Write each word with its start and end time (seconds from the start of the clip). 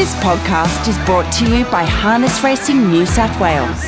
This 0.00 0.14
podcast 0.14 0.88
is 0.88 0.96
brought 1.04 1.30
to 1.34 1.44
you 1.54 1.62
by 1.66 1.84
Harness 1.84 2.42
Racing 2.42 2.88
New 2.88 3.04
South 3.04 3.38
Wales. 3.38 3.84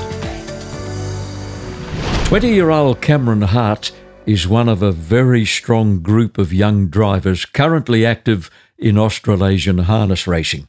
20 2.28 2.54
year 2.54 2.70
old 2.70 3.00
Cameron 3.00 3.42
Hart 3.42 3.90
is 4.24 4.46
one 4.46 4.68
of 4.68 4.82
a 4.82 4.92
very 4.92 5.44
strong 5.44 5.98
group 5.98 6.38
of 6.38 6.52
young 6.52 6.86
drivers 6.86 7.44
currently 7.44 8.06
active 8.06 8.48
in 8.78 8.96
Australasian 8.96 9.78
harness 9.78 10.28
racing. 10.28 10.68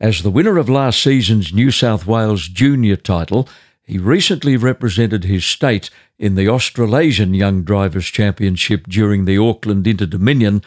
As 0.00 0.22
the 0.22 0.30
winner 0.30 0.56
of 0.56 0.68
last 0.68 1.02
season's 1.02 1.52
New 1.52 1.72
South 1.72 2.06
Wales 2.06 2.46
junior 2.46 2.94
title, 2.94 3.48
he 3.90 3.98
recently 3.98 4.56
represented 4.56 5.24
his 5.24 5.44
state 5.44 5.90
in 6.16 6.36
the 6.36 6.48
Australasian 6.48 7.34
Young 7.34 7.64
Drivers 7.64 8.06
Championship 8.06 8.86
during 8.86 9.24
the 9.24 9.36
Auckland 9.36 9.84
Inter-Dominion, 9.84 10.62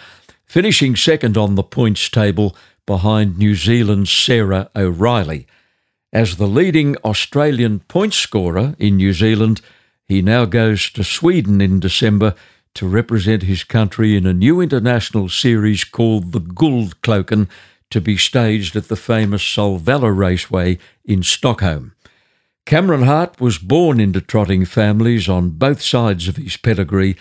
finishing 0.45 0.97
second 0.97 1.37
on 1.37 1.55
the 1.55 1.63
points 1.63 2.09
table 2.09 2.53
behind 2.85 3.37
New 3.37 3.55
Zealand's 3.55 4.11
Sarah 4.11 4.69
O'Reilly. 4.75 5.47
As 6.11 6.35
the 6.35 6.47
leading 6.47 6.97
Australian 6.97 7.79
point 7.79 8.13
scorer 8.13 8.75
in 8.77 8.97
New 8.97 9.13
Zealand, 9.13 9.61
he 10.05 10.21
now 10.21 10.43
goes 10.43 10.89
to 10.89 11.01
Sweden 11.05 11.61
in 11.61 11.79
December 11.79 12.35
to 12.75 12.89
represent 12.89 13.43
his 13.43 13.63
country 13.63 14.17
in 14.17 14.25
a 14.25 14.33
new 14.33 14.59
international 14.59 15.29
series 15.29 15.85
called 15.85 16.33
the 16.33 16.41
Guldklockan 16.41 17.47
to 17.89 18.01
be 18.01 18.17
staged 18.17 18.75
at 18.75 18.89
the 18.89 18.97
famous 18.97 19.41
Solvalla 19.41 20.13
Raceway 20.13 20.77
in 21.05 21.23
Stockholm. 21.23 21.93
Cameron 22.65 23.03
Hart 23.03 23.41
was 23.41 23.57
born 23.57 23.99
into 23.99 24.21
trotting 24.21 24.65
families 24.65 25.27
on 25.27 25.51
both 25.51 25.81
sides 25.81 26.27
of 26.27 26.37
his 26.37 26.55
pedigree, 26.55 27.17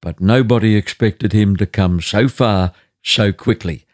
but 0.00 0.20
nobody 0.20 0.74
expected 0.74 1.32
him 1.32 1.56
to 1.56 1.66
come 1.66 2.00
so 2.00 2.28
far 2.28 2.72
so 3.02 3.32
quickly. 3.32 3.84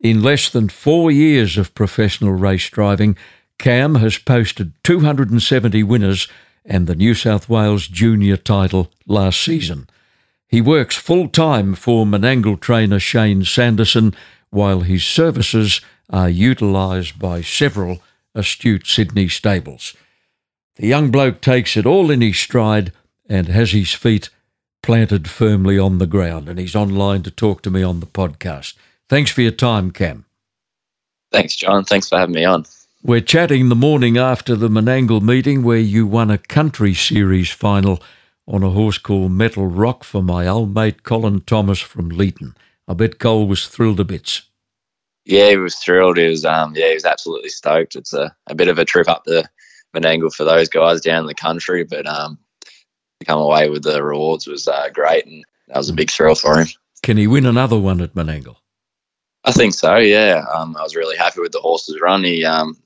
In 0.00 0.22
less 0.22 0.48
than 0.48 0.68
four 0.68 1.10
years 1.10 1.58
of 1.58 1.74
professional 1.74 2.32
race 2.32 2.68
driving, 2.70 3.16
Cam 3.58 3.96
has 3.96 4.16
posted 4.16 4.72
270 4.84 5.82
winners 5.82 6.28
and 6.64 6.86
the 6.86 6.94
New 6.94 7.14
South 7.14 7.48
Wales 7.48 7.86
junior 7.88 8.36
title 8.36 8.90
last 9.06 9.40
season. 9.40 9.88
He 10.46 10.60
works 10.60 10.96
full 10.96 11.28
time 11.28 11.74
for 11.74 12.06
Menangle 12.06 12.60
trainer 12.60 13.00
Shane 13.00 13.44
Sanderson, 13.44 14.14
while 14.50 14.80
his 14.80 15.04
services 15.04 15.80
are 16.08 16.30
utilised 16.30 17.18
by 17.18 17.42
several 17.42 18.00
astute 18.34 18.86
Sydney 18.86 19.28
stables. 19.28 19.94
The 20.78 20.86
young 20.86 21.10
bloke 21.10 21.40
takes 21.40 21.76
it 21.76 21.86
all 21.86 22.10
in 22.10 22.20
his 22.20 22.38
stride 22.38 22.92
and 23.28 23.48
has 23.48 23.72
his 23.72 23.92
feet 23.92 24.30
planted 24.82 25.28
firmly 25.28 25.78
on 25.78 25.98
the 25.98 26.06
ground, 26.06 26.48
and 26.48 26.58
he's 26.58 26.76
online 26.76 27.22
to 27.24 27.30
talk 27.30 27.62
to 27.62 27.70
me 27.70 27.82
on 27.82 28.00
the 28.00 28.06
podcast. 28.06 28.74
Thanks 29.08 29.30
for 29.30 29.42
your 29.42 29.52
time, 29.52 29.90
Cam. 29.90 30.24
Thanks, 31.32 31.56
John. 31.56 31.84
Thanks 31.84 32.08
for 32.08 32.18
having 32.18 32.34
me 32.34 32.44
on. 32.44 32.64
We're 33.02 33.20
chatting 33.20 33.68
the 33.68 33.74
morning 33.74 34.18
after 34.18 34.54
the 34.56 34.68
Menangle 34.68 35.20
meeting 35.20 35.62
where 35.62 35.78
you 35.78 36.06
won 36.06 36.30
a 36.30 36.38
country 36.38 36.94
series 36.94 37.50
final 37.50 38.00
on 38.46 38.62
a 38.62 38.70
horse 38.70 38.98
called 38.98 39.32
Metal 39.32 39.66
Rock 39.66 40.04
for 40.04 40.22
my 40.22 40.46
old 40.46 40.74
mate 40.74 41.02
Colin 41.02 41.40
Thomas 41.42 41.80
from 41.80 42.10
Leeton. 42.10 42.54
I 42.86 42.94
bet 42.94 43.18
Cole 43.18 43.46
was 43.46 43.66
thrilled 43.66 43.98
to 43.98 44.04
bits. 44.04 44.42
Yeah, 45.24 45.50
he 45.50 45.56
was 45.58 45.76
thrilled. 45.76 46.16
He 46.16 46.26
was 46.26 46.44
um 46.44 46.74
yeah, 46.74 46.88
he 46.88 46.94
was 46.94 47.04
absolutely 47.04 47.50
stoked. 47.50 47.94
It's 47.94 48.14
a, 48.14 48.34
a 48.46 48.54
bit 48.54 48.68
of 48.68 48.78
a 48.78 48.84
trip 48.84 49.08
up 49.08 49.24
the 49.24 49.48
Menangle 49.94 50.34
for 50.34 50.44
those 50.44 50.68
guys 50.68 51.00
down 51.00 51.20
in 51.20 51.26
the 51.26 51.34
country, 51.34 51.84
but 51.84 52.06
um 52.06 52.38
to 53.20 53.26
come 53.26 53.40
away 53.40 53.68
with 53.68 53.82
the 53.82 54.02
rewards 54.02 54.46
was 54.46 54.68
uh, 54.68 54.88
great 54.92 55.26
and 55.26 55.44
that 55.68 55.76
was 55.76 55.90
a 55.90 55.94
big 55.94 56.10
thrill 56.10 56.34
for 56.34 56.60
him. 56.60 56.68
Can 57.02 57.16
he 57.16 57.26
win 57.26 57.46
another 57.46 57.78
one 57.78 58.00
at 58.00 58.14
Menangle? 58.14 58.56
I 59.44 59.52
think 59.52 59.74
so. 59.74 59.96
Yeah, 59.96 60.44
um, 60.54 60.76
I 60.76 60.82
was 60.82 60.96
really 60.96 61.16
happy 61.16 61.40
with 61.40 61.52
the 61.52 61.60
horse's 61.60 62.00
run. 62.00 62.24
He 62.24 62.44
um, 62.44 62.76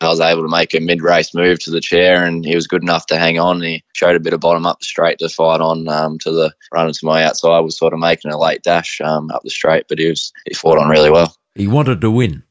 I 0.00 0.08
was 0.08 0.20
able 0.20 0.42
to 0.42 0.48
make 0.48 0.74
a 0.74 0.80
mid 0.80 1.02
race 1.02 1.34
move 1.34 1.60
to 1.60 1.70
the 1.70 1.80
chair, 1.80 2.24
and 2.24 2.44
he 2.44 2.54
was 2.54 2.66
good 2.66 2.82
enough 2.82 3.06
to 3.06 3.18
hang 3.18 3.38
on. 3.38 3.62
He 3.62 3.82
showed 3.94 4.16
a 4.16 4.20
bit 4.20 4.32
of 4.32 4.40
bottom 4.40 4.66
up 4.66 4.80
the 4.80 4.84
straight 4.84 5.18
to 5.20 5.28
fight 5.28 5.60
on 5.60 5.88
um, 5.88 6.18
to 6.20 6.30
the 6.30 6.52
runner 6.72 6.92
to 6.92 7.06
my 7.06 7.24
outside. 7.24 7.60
Was 7.60 7.78
sort 7.78 7.94
of 7.94 8.00
making 8.00 8.32
a 8.32 8.38
late 8.38 8.62
dash 8.62 9.00
um, 9.00 9.30
up 9.30 9.42
the 9.42 9.50
straight, 9.50 9.86
but 9.88 9.98
he 9.98 10.08
was 10.08 10.32
he 10.46 10.54
fought 10.54 10.78
on 10.78 10.88
really 10.88 11.10
well. 11.10 11.34
He 11.54 11.66
wanted 11.66 12.00
to 12.00 12.10
win. 12.10 12.42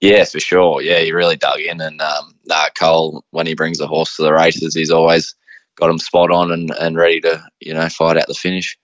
Yeah, 0.00 0.24
for 0.24 0.40
sure. 0.40 0.80
Yeah, 0.80 1.00
he 1.00 1.12
really 1.12 1.36
dug 1.36 1.60
in, 1.60 1.80
and 1.80 2.00
um, 2.00 2.34
nah, 2.46 2.68
Cole 2.78 3.24
when 3.30 3.46
he 3.46 3.54
brings 3.54 3.80
a 3.80 3.86
horse 3.86 4.16
to 4.16 4.22
the 4.22 4.32
races, 4.32 4.74
he's 4.74 4.90
always 4.90 5.34
got 5.76 5.90
him 5.90 5.98
spot 5.98 6.30
on 6.30 6.50
and, 6.50 6.70
and 6.80 6.96
ready 6.96 7.20
to 7.20 7.42
you 7.60 7.74
know 7.74 7.88
fight 7.88 8.16
out 8.16 8.26
the 8.26 8.34
finish. 8.34 8.78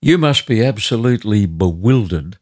You 0.00 0.16
must 0.16 0.46
be 0.46 0.64
absolutely 0.64 1.46
bewildered 1.46 2.38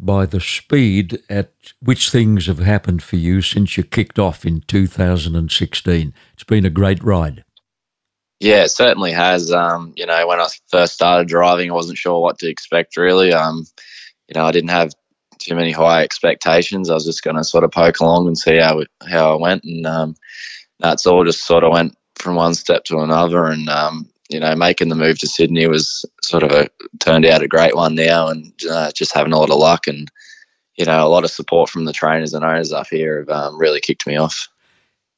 by 0.00 0.26
the 0.26 0.40
speed 0.40 1.22
at 1.28 1.52
which 1.80 2.10
things 2.10 2.46
have 2.46 2.58
happened 2.58 3.02
for 3.02 3.16
you 3.16 3.42
since 3.42 3.76
you 3.76 3.84
kicked 3.84 4.18
off 4.18 4.44
in 4.44 4.62
2016. 4.62 6.14
It's 6.32 6.44
been 6.44 6.64
a 6.64 6.70
great 6.70 7.02
ride. 7.02 7.44
Yeah, 8.40 8.64
it 8.64 8.70
certainly 8.70 9.12
has. 9.12 9.52
Um, 9.52 9.92
you 9.96 10.06
know, 10.06 10.26
when 10.26 10.40
I 10.40 10.48
first 10.68 10.94
started 10.94 11.28
driving, 11.28 11.70
I 11.70 11.74
wasn't 11.74 11.98
sure 11.98 12.20
what 12.20 12.38
to 12.40 12.48
expect 12.48 12.96
really. 12.96 13.32
Um, 13.32 13.66
you 14.28 14.34
know, 14.34 14.46
I 14.46 14.52
didn't 14.52 14.70
have 14.70 14.92
too 15.44 15.54
many 15.54 15.72
high 15.72 16.02
expectations. 16.02 16.90
I 16.90 16.94
was 16.94 17.04
just 17.04 17.22
going 17.22 17.36
to 17.36 17.44
sort 17.44 17.64
of 17.64 17.70
poke 17.70 18.00
along 18.00 18.26
and 18.26 18.38
see 18.38 18.56
how 18.58 18.82
how 19.08 19.34
I 19.34 19.40
went, 19.40 19.64
and 19.64 19.86
um, 19.86 20.16
that's 20.80 21.06
all 21.06 21.24
just 21.24 21.46
sort 21.46 21.64
of 21.64 21.72
went 21.72 21.96
from 22.16 22.36
one 22.36 22.54
step 22.54 22.84
to 22.84 22.98
another. 22.98 23.46
And 23.46 23.68
um, 23.68 24.08
you 24.28 24.40
know, 24.40 24.54
making 24.56 24.88
the 24.88 24.94
move 24.94 25.18
to 25.18 25.28
Sydney 25.28 25.66
was 25.66 26.04
sort 26.22 26.42
of 26.42 26.50
a 26.52 26.68
turned 27.00 27.26
out 27.26 27.42
a 27.42 27.48
great 27.48 27.76
one 27.76 27.94
now, 27.94 28.28
and 28.28 28.52
uh, 28.70 28.90
just 28.92 29.14
having 29.14 29.32
a 29.32 29.38
lot 29.38 29.50
of 29.50 29.58
luck 29.58 29.86
and 29.86 30.10
you 30.76 30.84
know 30.84 31.06
a 31.06 31.08
lot 31.08 31.24
of 31.24 31.30
support 31.30 31.70
from 31.70 31.84
the 31.84 31.92
trainers 31.92 32.34
and 32.34 32.44
owners 32.44 32.72
up 32.72 32.86
here 32.88 33.18
have 33.18 33.28
um, 33.28 33.58
really 33.58 33.80
kicked 33.80 34.06
me 34.06 34.16
off. 34.16 34.48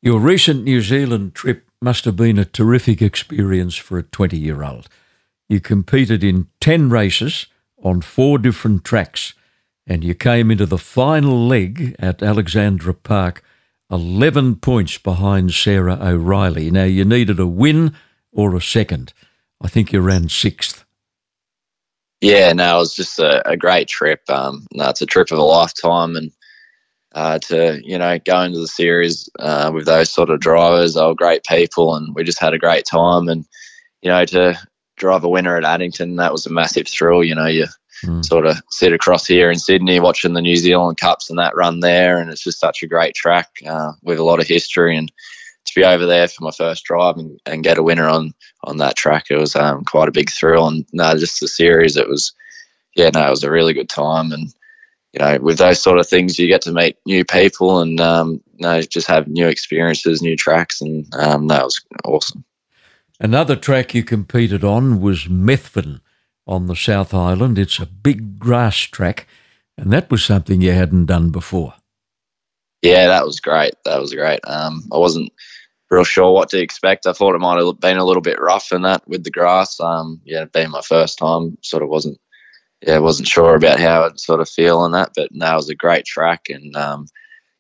Your 0.03 0.21
recent 0.21 0.65
New 0.65 0.83
Zealand 0.83 1.35
trip 1.35 1.67
must 1.81 2.05
have 2.05 2.17
been 2.17 2.39
a 2.39 2.45
terrific 2.45 3.03
experience 3.03 3.77
for 3.77 3.99
a 3.99 4.03
20 4.03 4.37
year 4.37 4.63
old. 4.63 4.89
You 5.49 5.61
competed 5.61 6.25
in 6.25 6.49
10 6.61 6.91
races 6.91 7.47
on 7.83 8.01
four 8.01 8.39
different 8.39 8.85
tracks, 8.85 9.35
and 9.87 10.03
you 10.03 10.15
came 10.15 10.51
into 10.51 10.67
the 10.67 10.79
final 10.79 11.47
leg 11.47 11.95
at 11.99 12.23
Alexandra 12.23 12.95
Park 12.95 13.43
11 13.91 14.57
points 14.57 14.99
behind 14.99 15.53
Sarah 15.53 15.99
O'Reilly. 16.01 16.71
Now, 16.71 16.85
you 16.85 17.05
needed 17.05 17.39
a 17.39 17.47
win 17.47 17.95
or 18.33 18.55
a 18.55 18.61
second. 18.61 19.13
I 19.63 19.69
think 19.69 19.93
you 19.93 20.01
ran 20.01 20.29
sixth. 20.29 20.85
Yeah, 22.21 22.53
no, 22.53 22.77
it 22.77 22.79
was 22.79 22.95
just 22.95 23.19
a, 23.19 23.49
a 23.49 23.57
great 23.57 23.89
trip. 23.89 24.23
Um, 24.29 24.67
no, 24.73 24.89
it's 24.89 25.03
a 25.03 25.07
trip 25.07 25.31
of 25.31 25.39
a 25.39 25.43
lifetime, 25.43 26.17
and 26.17 26.33
uh, 27.15 27.39
to 27.41 27.81
you 27.85 27.99
know 27.99 28.19
go 28.25 28.41
into 28.41 28.59
the 28.59 28.67
series 28.67 29.29
uh, 29.39 29.71
with 29.73 29.87
those 29.87 30.11
sort 30.11 30.31
of 30.31 30.41
drivers, 30.41 30.95
they 30.95 31.03
were 31.03 31.15
great 31.15 31.45
people, 31.45 31.95
and 31.95 32.15
we 32.15 32.25
just 32.25 32.41
had 32.41 32.55
a 32.55 32.59
great 32.59 32.87
time. 32.87 33.29
And 33.29 33.45
you 34.03 34.11
know, 34.11 34.25
to 34.25 34.59
drive 34.97 35.25
a 35.25 35.29
winner 35.29 35.57
at 35.57 35.65
Addington, 35.65 36.17
that 36.17 36.33
was 36.33 36.47
a 36.47 36.53
massive 36.53 36.89
thrill. 36.89 37.23
You 37.23 37.35
know, 37.35 37.47
you 37.47 37.67
mm. 38.05 38.25
sort 38.25 38.47
of 38.47 38.61
sit 38.71 38.93
across 38.93 39.27
here 39.27 39.51
in 39.51 39.59
Sydney 39.59 40.01
watching 40.01 40.33
the 40.33 40.41
New 40.41 40.57
Zealand 40.57 40.99
Cups 40.99 41.31
and 41.31 41.39
that 41.39 41.57
run 41.57 41.81
there, 41.81 42.19
and 42.19 42.31
it's 42.31 42.45
just 42.45 42.61
such 42.61 42.83
a 42.83 42.87
great 42.87 43.15
track 43.15 43.49
uh, 43.67 43.93
with 44.03 44.19
a 44.19 44.25
lot 44.25 44.41
of 44.41 44.47
history 44.47 44.97
and 44.97 45.13
to 45.67 45.75
be 45.75 45.85
over 45.85 46.07
there 46.07 46.29
for 46.29 46.45
my 46.45 46.51
first 46.51 46.85
drive 46.85 47.17
and, 47.17 47.41
and 47.45 47.65
get 47.65 47.79
a 47.79 47.83
winner 47.83 48.09
on 48.09 48.33
on 48.65 48.79
that 48.79 48.97
track, 48.97 49.27
it 49.31 49.37
was 49.37 49.55
um, 49.55 49.85
quite 49.85 50.09
a 50.09 50.13
big 50.13 50.31
thrill. 50.31 50.67
And 50.69 50.87
no, 50.93 51.17
just 51.17 51.41
the 51.41 51.49
series, 51.49 51.97
it 51.97 52.09
was 52.09 52.33
yeah, 52.95 53.11
no, 53.13 53.27
it 53.27 53.31
was 53.31 53.45
a 53.45 53.51
really 53.51 53.75
good 53.75 53.89
time. 53.89 54.33
And 54.33 54.53
you 55.13 55.21
know, 55.21 55.39
with 55.41 55.59
those 55.59 55.83
sort 55.83 55.99
of 55.99 56.09
things, 56.09 56.39
you 56.39 56.49
get 56.49 56.63
to 56.63 56.73
meet 56.73 56.97
new 57.07 57.25
people 57.25 57.81
and 57.81 58.01
um, 58.01 58.43
no, 58.59 58.81
just 58.83 59.07
have 59.09 59.29
new 59.29 59.49
experiences, 59.49 60.23
new 60.23 60.37
tracks, 60.37 60.81
and 60.81 61.07
um, 61.15 61.49
that 61.49 61.65
was 61.65 61.81
awesome. 62.05 62.45
Another 63.19 63.57
track 63.57 63.95
you 63.95 64.05
competed 64.05 64.63
on 64.63 65.01
was 65.01 65.25
Methven 65.25 66.01
on 66.47 66.67
the 66.67 66.77
South 66.77 67.13
Island. 67.13 67.59
It's 67.59 67.79
a 67.79 67.87
big 67.87 68.39
grass 68.39 68.77
track, 68.77 69.27
and 69.77 69.93
that 69.93 70.11
was 70.11 70.25
something 70.25 70.61
you 70.61 70.73
hadn't 70.73 71.07
done 71.07 71.31
before. 71.31 71.75
Yeah, 72.83 73.09
that 73.09 73.27
was 73.27 73.41
great. 73.41 73.75
That 73.85 74.01
was 74.01 74.15
great. 74.15 74.41
Um, 74.45 74.85
I 74.93 74.99
wasn't 74.99 75.33
real 75.91 76.05
sure 76.05 76.33
what 76.33 76.51
to 76.51 76.61
expect. 76.61 77.07
I 77.07 77.13
thought 77.13 77.35
it 77.35 77.41
might 77.41 77.63
have 77.63 77.81
been 77.81 77.99
a 77.99 78.05
little 78.05 78.23
bit 78.23 78.41
rough 78.41 78.73
in 78.73 78.83
that 78.83 79.07
with 79.09 79.25
the 79.25 79.31
grass. 79.31 79.81
Um, 79.81 80.21
yeah, 80.25 80.45
being 80.45 80.71
my 80.71 80.83
first 80.83 81.19
time, 81.19 81.59
sort 81.63 81.83
of 81.83 81.89
wasn't 81.89 82.21
yeah 82.87 82.99
wasn't 82.99 83.29
sure 83.29 83.55
about 83.55 83.81
how 83.81 84.05
I'd 84.05 84.21
sort 84.21 84.41
of 84.41 84.49
feel 84.49 84.79
on 84.79 84.93
that. 84.93 85.13
But 85.15 85.33
now 85.33 85.55
it 85.55 85.57
was 85.57 85.71
a 85.71 85.75
great 85.75 86.05
track, 86.05 86.49
and 86.49 86.77
um, 86.77 87.07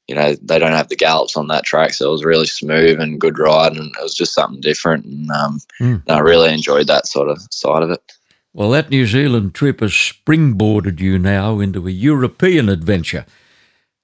you 0.06 0.14
know 0.14 0.34
they 0.42 0.58
don't 0.58 0.72
have 0.72 0.88
the 0.88 0.96
gallops 0.96 1.36
on 1.36 1.48
that 1.48 1.64
track, 1.64 1.92
so 1.92 2.08
it 2.08 2.12
was 2.12 2.24
really 2.24 2.46
smooth 2.46 3.00
and 3.00 3.20
good 3.20 3.38
ride, 3.38 3.72
and 3.72 3.86
it 3.98 4.02
was 4.02 4.14
just 4.14 4.34
something 4.34 4.60
different. 4.60 5.06
And, 5.06 5.30
um, 5.30 5.60
mm. 5.80 6.02
and 6.06 6.10
I 6.10 6.20
really 6.20 6.52
enjoyed 6.52 6.86
that 6.88 7.06
sort 7.06 7.28
of 7.28 7.40
side 7.50 7.82
of 7.82 7.90
it. 7.90 8.12
Well, 8.56 8.70
that 8.70 8.88
New 8.88 9.04
Zealand 9.04 9.54
trip 9.54 9.80
has 9.80 9.90
springboarded 9.90 10.98
you 10.98 11.18
now 11.18 11.60
into 11.60 11.86
a 11.86 11.90
European 11.90 12.70
adventure. 12.70 13.26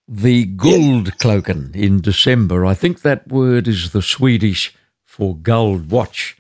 The 0.06 0.44
Guldklockan 0.44 1.75
in 1.75 2.02
December. 2.02 2.66
I 2.66 2.75
think 2.75 3.00
that 3.00 3.28
word 3.28 3.66
is 3.66 3.93
the 3.93 4.02
Swedish 4.02 4.75
for 5.06 5.34
gold 5.34 5.90
watch. 5.90 6.37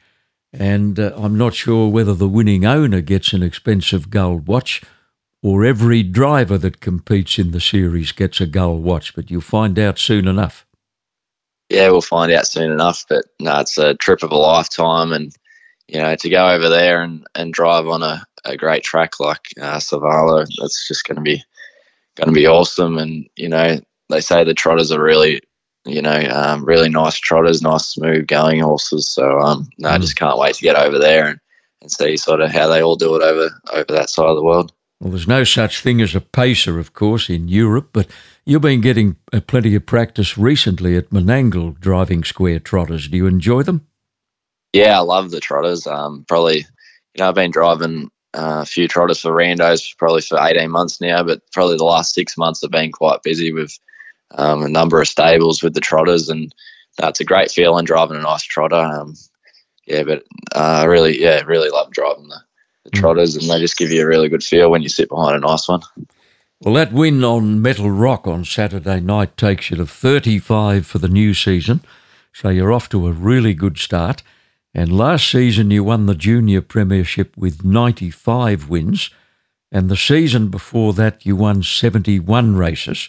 And 0.52 1.00
uh, 1.00 1.14
I'm 1.16 1.38
not 1.38 1.54
sure 1.54 1.88
whether 1.88 2.12
the 2.12 2.28
winning 2.28 2.66
owner 2.66 3.00
gets 3.00 3.32
an 3.32 3.42
expensive 3.42 4.10
gold 4.10 4.46
watch 4.46 4.82
or 5.42 5.64
every 5.64 6.02
driver 6.02 6.58
that 6.58 6.82
competes 6.82 7.38
in 7.38 7.52
the 7.52 7.60
series 7.60 8.12
gets 8.12 8.42
a 8.42 8.46
gold 8.46 8.82
watch, 8.82 9.14
but 9.14 9.30
you'll 9.30 9.40
find 9.40 9.78
out 9.78 9.98
soon 9.98 10.28
enough. 10.28 10.66
Yeah, 11.70 11.88
we'll 11.88 12.02
find 12.02 12.30
out 12.30 12.46
soon 12.46 12.70
enough. 12.70 13.06
But 13.08 13.24
no, 13.40 13.60
it's 13.60 13.78
a 13.78 13.94
trip 13.94 14.22
of 14.22 14.32
a 14.32 14.36
lifetime. 14.36 15.14
And 15.14 15.34
you 15.92 16.00
know, 16.00 16.16
to 16.16 16.28
go 16.30 16.48
over 16.48 16.70
there 16.70 17.02
and, 17.02 17.26
and 17.34 17.52
drive 17.52 17.86
on 17.86 18.02
a, 18.02 18.24
a 18.46 18.56
great 18.56 18.82
track 18.82 19.20
like 19.20 19.48
uh, 19.60 19.76
Solvalla, 19.76 20.46
that's 20.58 20.88
just 20.88 21.04
going 21.04 21.16
to 21.16 21.22
be 21.22 21.42
going 22.16 22.28
to 22.28 22.32
be 22.32 22.46
awesome. 22.46 22.96
And 22.96 23.28
you 23.36 23.50
know, 23.50 23.78
they 24.08 24.20
say 24.22 24.42
the 24.42 24.54
trotters 24.54 24.90
are 24.90 25.02
really, 25.02 25.42
you 25.84 26.00
know, 26.00 26.18
um, 26.32 26.64
really 26.64 26.88
nice 26.88 27.16
trotters, 27.16 27.60
nice 27.60 27.86
smooth 27.88 28.26
going 28.26 28.60
horses. 28.60 29.06
So 29.06 29.38
um, 29.38 29.68
no, 29.78 29.90
mm. 29.90 29.92
I 29.92 29.98
just 29.98 30.16
can't 30.16 30.38
wait 30.38 30.54
to 30.54 30.62
get 30.62 30.76
over 30.76 30.98
there 30.98 31.26
and, 31.28 31.40
and 31.82 31.92
see 31.92 32.16
sort 32.16 32.40
of 32.40 32.50
how 32.50 32.68
they 32.68 32.82
all 32.82 32.96
do 32.96 33.14
it 33.14 33.22
over 33.22 33.50
over 33.74 33.92
that 33.92 34.08
side 34.08 34.30
of 34.30 34.36
the 34.36 34.44
world. 34.44 34.72
Well, 34.98 35.10
there's 35.10 35.28
no 35.28 35.44
such 35.44 35.82
thing 35.82 36.00
as 36.00 36.14
a 36.14 36.20
pacer, 36.22 36.78
of 36.78 36.94
course, 36.94 37.28
in 37.28 37.48
Europe, 37.48 37.90
but 37.92 38.06
you've 38.46 38.62
been 38.62 38.80
getting 38.80 39.16
uh, 39.30 39.40
plenty 39.40 39.74
of 39.74 39.84
practice 39.84 40.38
recently 40.38 40.96
at 40.96 41.10
Menangle 41.10 41.78
driving 41.78 42.24
square 42.24 42.60
trotters. 42.60 43.08
Do 43.08 43.18
you 43.18 43.26
enjoy 43.26 43.62
them? 43.62 43.86
Yeah, 44.72 44.98
I 44.98 45.02
love 45.02 45.30
the 45.30 45.40
trotters. 45.40 45.86
Um, 45.86 46.24
probably, 46.26 46.58
you 46.58 47.18
know, 47.18 47.28
I've 47.28 47.34
been 47.34 47.50
driving 47.50 48.10
uh, 48.34 48.60
a 48.62 48.66
few 48.66 48.88
trotters 48.88 49.20
for 49.20 49.32
randos 49.32 49.96
probably 49.98 50.22
for 50.22 50.38
18 50.40 50.70
months 50.70 51.00
now, 51.00 51.22
but 51.22 51.42
probably 51.52 51.76
the 51.76 51.84
last 51.84 52.14
six 52.14 52.38
months 52.38 52.62
have 52.62 52.70
been 52.70 52.90
quite 52.90 53.22
busy 53.22 53.52
with 53.52 53.78
um, 54.32 54.62
a 54.62 54.68
number 54.68 55.00
of 55.00 55.08
stables 55.08 55.62
with 55.62 55.74
the 55.74 55.80
trotters, 55.80 56.28
and 56.28 56.54
uh, 57.02 57.08
it's 57.08 57.20
a 57.20 57.24
great 57.24 57.50
feeling 57.50 57.84
driving 57.84 58.16
a 58.16 58.22
nice 58.22 58.44
trotter. 58.44 58.76
Um, 58.76 59.14
yeah, 59.86 60.04
but 60.04 60.24
I 60.54 60.82
uh, 60.82 60.86
really, 60.86 61.20
yeah, 61.20 61.42
really 61.42 61.68
love 61.68 61.90
driving 61.90 62.28
the, 62.28 62.40
the 62.84 62.90
mm. 62.90 63.00
trotters, 63.00 63.36
and 63.36 63.50
they 63.50 63.58
just 63.58 63.76
give 63.76 63.90
you 63.90 64.02
a 64.02 64.06
really 64.06 64.28
good 64.28 64.44
feel 64.44 64.70
when 64.70 64.82
you 64.82 64.88
sit 64.88 65.10
behind 65.10 65.36
a 65.36 65.40
nice 65.40 65.68
one. 65.68 65.82
Well, 66.60 66.74
that 66.74 66.92
win 66.92 67.24
on 67.24 67.60
Metal 67.60 67.90
Rock 67.90 68.26
on 68.26 68.44
Saturday 68.44 69.00
night 69.00 69.36
takes 69.36 69.70
you 69.70 69.76
to 69.78 69.86
35 69.86 70.86
for 70.86 70.98
the 70.98 71.08
new 71.08 71.34
season, 71.34 71.80
so 72.32 72.48
you're 72.48 72.72
off 72.72 72.88
to 72.90 73.08
a 73.08 73.12
really 73.12 73.52
good 73.52 73.76
start. 73.78 74.22
And 74.74 74.96
last 74.96 75.30
season 75.30 75.70
you 75.70 75.84
won 75.84 76.06
the 76.06 76.14
Junior 76.14 76.62
Premiership 76.62 77.36
with 77.36 77.64
95 77.64 78.68
wins. 78.68 79.10
And 79.70 79.88
the 79.88 79.96
season 79.96 80.48
before 80.48 80.92
that 80.94 81.24
you 81.24 81.36
won 81.36 81.62
71 81.62 82.56
races. 82.56 83.08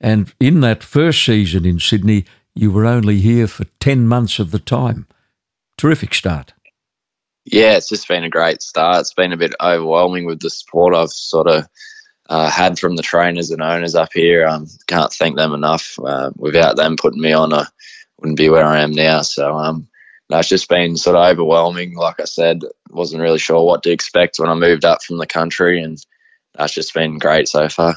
And 0.00 0.32
in 0.40 0.60
that 0.60 0.82
first 0.82 1.24
season 1.24 1.64
in 1.64 1.78
Sydney, 1.78 2.24
you 2.54 2.70
were 2.70 2.86
only 2.86 3.18
here 3.18 3.46
for 3.46 3.64
10 3.80 4.06
months 4.08 4.38
of 4.38 4.50
the 4.50 4.58
time. 4.58 5.06
Terrific 5.76 6.14
start. 6.14 6.52
Yeah, 7.44 7.76
it's 7.76 7.88
just 7.88 8.08
been 8.08 8.24
a 8.24 8.30
great 8.30 8.62
start. 8.62 9.00
It's 9.00 9.14
been 9.14 9.32
a 9.32 9.36
bit 9.36 9.54
overwhelming 9.60 10.26
with 10.26 10.40
the 10.40 10.50
support 10.50 10.94
I've 10.94 11.10
sort 11.10 11.48
of 11.48 11.66
uh, 12.28 12.50
had 12.50 12.78
from 12.78 12.96
the 12.96 13.02
trainers 13.02 13.50
and 13.50 13.62
owners 13.62 13.94
up 13.94 14.10
here. 14.12 14.46
Um, 14.46 14.66
can't 14.86 15.12
thank 15.12 15.36
them 15.36 15.52
enough. 15.52 15.98
Uh, 16.02 16.30
without 16.36 16.76
them 16.76 16.96
putting 16.96 17.20
me 17.20 17.32
on, 17.32 17.52
I 17.52 17.66
wouldn't 18.18 18.38
be 18.38 18.48
where 18.48 18.64
I 18.64 18.80
am 18.80 18.92
now. 18.92 19.22
So 19.22 19.56
um, 19.56 19.88
no, 20.32 20.38
it's 20.38 20.48
just 20.48 20.70
been 20.70 20.96
sort 20.96 21.14
of 21.14 21.30
overwhelming. 21.30 21.94
Like 21.94 22.18
I 22.18 22.24
said, 22.24 22.62
wasn't 22.88 23.20
really 23.20 23.38
sure 23.38 23.62
what 23.66 23.82
to 23.82 23.90
expect 23.90 24.38
when 24.38 24.48
I 24.48 24.54
moved 24.54 24.82
up 24.82 25.02
from 25.02 25.18
the 25.18 25.26
country, 25.26 25.82
and 25.82 26.02
that's 26.54 26.72
just 26.72 26.94
been 26.94 27.18
great 27.18 27.48
so 27.48 27.68
far. 27.68 27.96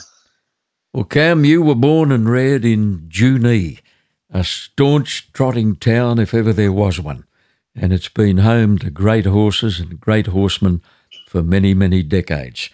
Well, 0.92 1.06
Cam, 1.06 1.46
you 1.46 1.62
were 1.62 1.76
born 1.76 2.12
and 2.12 2.28
reared 2.28 2.66
in 2.66 3.08
Junee, 3.08 3.80
a 4.30 4.44
staunch 4.44 5.32
trotting 5.32 5.78
town 5.78 6.20
if 6.20 6.34
ever 6.34 6.52
there 6.52 6.74
was 6.74 7.00
one, 7.00 7.24
and 7.74 7.94
it's 7.94 8.10
been 8.10 8.40
home 8.40 8.80
to 8.80 8.90
great 8.90 9.26
horses 9.26 9.80
and 9.80 9.98
great 9.98 10.28
horsemen 10.28 10.82
for 11.30 11.42
many, 11.42 11.74
many 11.74 12.04
decades. 12.04 12.70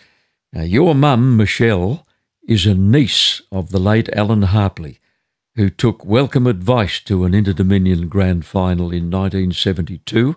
Now, 0.51 0.63
your 0.63 0.95
mum, 0.95 1.37
Michelle, 1.37 2.07
is 2.47 2.65
a 2.65 2.73
niece 2.73 3.43
of 3.51 3.69
the 3.69 3.79
late 3.79 4.09
Alan 4.13 4.41
Harpley, 4.41 4.99
who 5.55 5.69
took 5.69 6.05
welcome 6.05 6.47
advice 6.47 6.99
to 7.01 7.25
an 7.25 7.33
Inter 7.33 7.53
Dominion 7.53 8.07
Grand 8.07 8.45
Final 8.45 8.85
in 8.85 9.11
1972, 9.11 10.35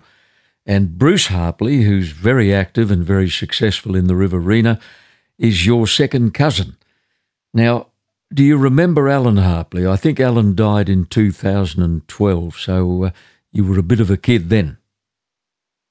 and 0.67 0.99
Bruce 0.99 1.27
Harpley, 1.27 1.83
who's 1.83 2.11
very 2.11 2.53
active 2.53 2.91
and 2.91 3.05
very 3.05 3.29
successful 3.29 3.95
in 3.95 4.07
the 4.07 4.17
Riverina, 4.17 4.81
is 5.39 5.67
your 5.67 5.87
second 5.87 6.35
cousin. 6.35 6.77
Now, 7.53 7.89
do 8.33 8.43
you 8.43 8.57
remember 8.57 9.09
Alan 9.09 9.37
Harpley? 9.37 9.87
I 9.87 9.97
think 9.97 10.19
Alan 10.19 10.55
died 10.55 10.89
in 10.89 11.05
2012, 11.05 12.57
so 12.57 13.05
uh, 13.05 13.11
you 13.53 13.65
were 13.65 13.79
a 13.79 13.83
bit 13.83 14.01
of 14.01 14.11
a 14.11 14.17
kid 14.17 14.51
then. 14.51 14.79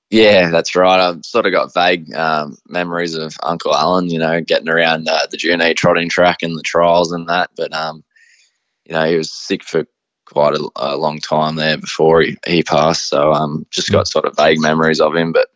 Yeah, 0.09 0.49
that's 0.49 0.75
right. 0.75 0.99
I've 0.99 1.25
sort 1.25 1.45
of 1.45 1.53
got 1.53 1.73
vague 1.73 2.13
um, 2.13 2.57
memories 2.67 3.15
of 3.15 3.35
Uncle 3.41 3.73
Alan, 3.75 4.09
you 4.09 4.19
know, 4.19 4.41
getting 4.41 4.69
around 4.69 5.07
uh, 5.07 5.25
the 5.31 5.37
Junee 5.37 5.75
trotting 5.75 6.09
track 6.09 6.43
and 6.43 6.57
the 6.57 6.61
trials 6.61 7.11
and 7.11 7.27
that. 7.29 7.49
But 7.55 7.73
um, 7.73 8.03
you 8.85 8.93
know, 8.93 9.05
he 9.05 9.15
was 9.15 9.31
sick 9.31 9.63
for 9.63 9.85
quite 10.25 10.55
a, 10.55 10.69
a 10.75 10.97
long 10.97 11.19
time 11.19 11.55
there 11.55 11.77
before 11.77 12.21
he, 12.21 12.37
he 12.45 12.63
passed. 12.63 13.09
So 13.09 13.31
um, 13.31 13.65
just 13.71 13.91
got 13.91 14.07
sort 14.07 14.25
of 14.25 14.35
vague 14.35 14.59
memories 14.59 15.01
of 15.01 15.15
him. 15.15 15.31
But, 15.31 15.49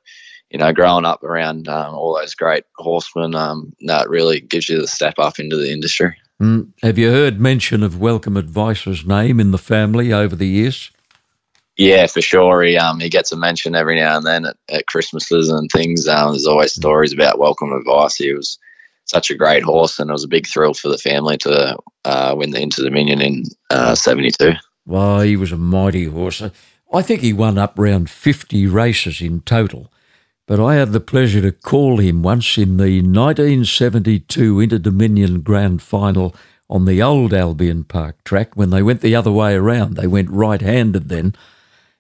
you 0.50 0.60
know, 0.60 0.72
growing 0.74 1.06
up 1.06 1.24
around 1.24 1.68
um, 1.68 1.94
all 1.94 2.16
those 2.16 2.36
great 2.36 2.66
horsemen, 2.76 3.36
um, 3.36 3.74
that 3.82 4.10
really 4.10 4.40
gives 4.40 4.70
you 4.70 4.80
the 4.80 4.88
step 4.88 5.16
up 5.18 5.40
into 5.40 5.58
the 5.58 5.72
industry. 5.72 6.16
Mm. 6.42 6.70
Have 6.84 6.98
you 6.98 7.12
heard 7.12 7.40
mention 7.40 7.82
of 7.82 8.00
Welcome 8.00 8.38
Advice's 8.38 9.06
name 9.06 9.40
in 9.40 9.52
the 9.52 9.58
family 9.58 10.14
over 10.14 10.36
the 10.36 10.48
years? 10.48 10.92
Yeah, 11.78 12.08
for 12.08 12.22
sure. 12.22 12.64
He 12.64 12.76
um 12.76 13.00
he 13.00 13.10
gets 13.10 13.32
a 13.32 13.36
mention 13.36 13.76
every 13.76 13.96
now 13.96 14.18
and 14.18 14.26
then 14.26 14.46
at, 14.46 14.58
at 14.70 14.88
Christmases 14.88 15.50
and 15.50 15.70
things. 15.72 16.08
Um, 16.08 16.32
there's 16.32 16.48
always 16.48 16.74
stories 16.74 17.14
about 17.14 17.38
Welcome 17.38 17.72
Advice. 17.72 18.16
He 18.16 18.34
was 18.34 18.58
such 19.08 19.32
a 19.32 19.36
great 19.36 19.64
horse, 19.64 20.00
and 20.00 20.10
it 20.10 20.14
was 20.14 20.24
a 20.24 20.30
big 20.30 20.48
thrill 20.48 20.74
for 20.74 20.90
the 20.90 20.98
family 20.98 21.38
to 21.38 21.78
uh, 22.06 22.36
win 22.38 22.52
the 22.52 22.62
Inter 22.62 22.84
Dominion 22.84 23.22
in 23.22 23.44
uh, 23.70 23.96
'72. 23.96 24.54
Well, 24.86 25.22
he 25.22 25.36
was 25.36 25.52
a 25.52 25.58
mighty 25.58 26.06
horse. 26.06 26.42
I 26.94 27.02
think 27.02 27.22
he 27.22 27.34
won 27.34 27.58
up 27.58 27.74
round 27.78 28.10
50 28.10 28.68
races 28.68 29.22
in 29.22 29.42
total. 29.42 29.92
But 30.48 30.62
I 30.62 30.76
had 30.76 30.94
the 30.94 31.02
pleasure 31.02 31.42
to 31.42 31.52
call 31.52 31.98
him 31.98 32.24
once 32.24 32.58
in 32.58 32.78
the 32.78 33.02
1972 33.02 34.62
Inter 34.62 34.78
Dominion 34.78 35.42
Grand 35.42 35.82
Final 35.82 36.34
on 36.70 36.86
the 36.86 37.02
old 37.02 37.34
Albion 37.34 37.84
Park 37.84 38.24
track 38.24 38.56
when 38.56 38.70
they 38.70 38.82
went 38.82 39.02
the 39.02 39.16
other 39.16 39.32
way 39.32 39.56
around. 39.56 39.96
They 39.96 40.08
went 40.08 40.30
right 40.30 40.62
handed 40.62 41.10
then. 41.10 41.36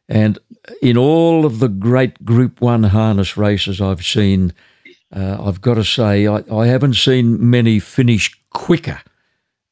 And 0.07 0.39
in 0.81 0.95
all 0.95 1.45
of 1.45 1.59
the 1.59 1.67
great 1.67 2.23
Group 2.23 2.61
1 2.61 2.83
harness 2.83 3.35
races 3.35 3.81
I've 3.81 4.05
seen, 4.05 4.53
uh, 5.15 5.37
I've 5.41 5.61
got 5.61 5.75
to 5.75 5.83
say, 5.83 6.27
I, 6.27 6.43
I 6.51 6.67
haven't 6.67 6.95
seen 6.95 7.49
many 7.49 7.79
finish 7.79 8.37
quicker 8.51 9.01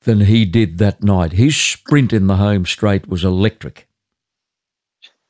than 0.01 0.21
he 0.21 0.45
did 0.45 0.77
that 0.77 1.03
night. 1.03 1.33
His 1.33 1.57
sprint 1.57 2.13
in 2.13 2.27
the 2.27 2.37
home 2.37 2.65
straight 2.65 3.07
was 3.07 3.23
electric. 3.23 3.87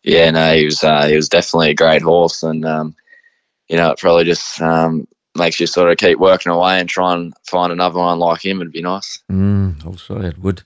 Yeah, 0.03 0.29
no, 0.31 0.55
he 0.55 0.65
was 0.65 0.83
uh, 0.83 1.07
he 1.07 1.15
was 1.15 1.29
definitely 1.29 1.71
a 1.71 1.75
great 1.75 2.03
horse, 2.03 2.43
and 2.43 2.63
um, 2.63 2.95
you 3.67 3.75
know, 3.75 3.89
it 3.89 3.97
probably 3.97 4.25
just 4.25 4.61
um, 4.61 5.07
makes 5.35 5.59
you 5.59 5.65
sort 5.65 5.89
of 5.89 5.97
keep 5.97 6.19
working 6.19 6.51
away 6.51 6.79
and 6.79 6.87
try 6.87 7.13
and 7.13 7.33
find 7.47 7.71
another 7.71 7.99
one 7.99 8.19
like 8.19 8.45
him. 8.45 8.61
It'd 8.61 8.71
be 8.71 8.83
nice. 8.83 9.23
Mm, 9.31 9.83
I'll 9.83 9.97
say 9.97 10.27
it 10.27 10.37
would. 10.37 10.61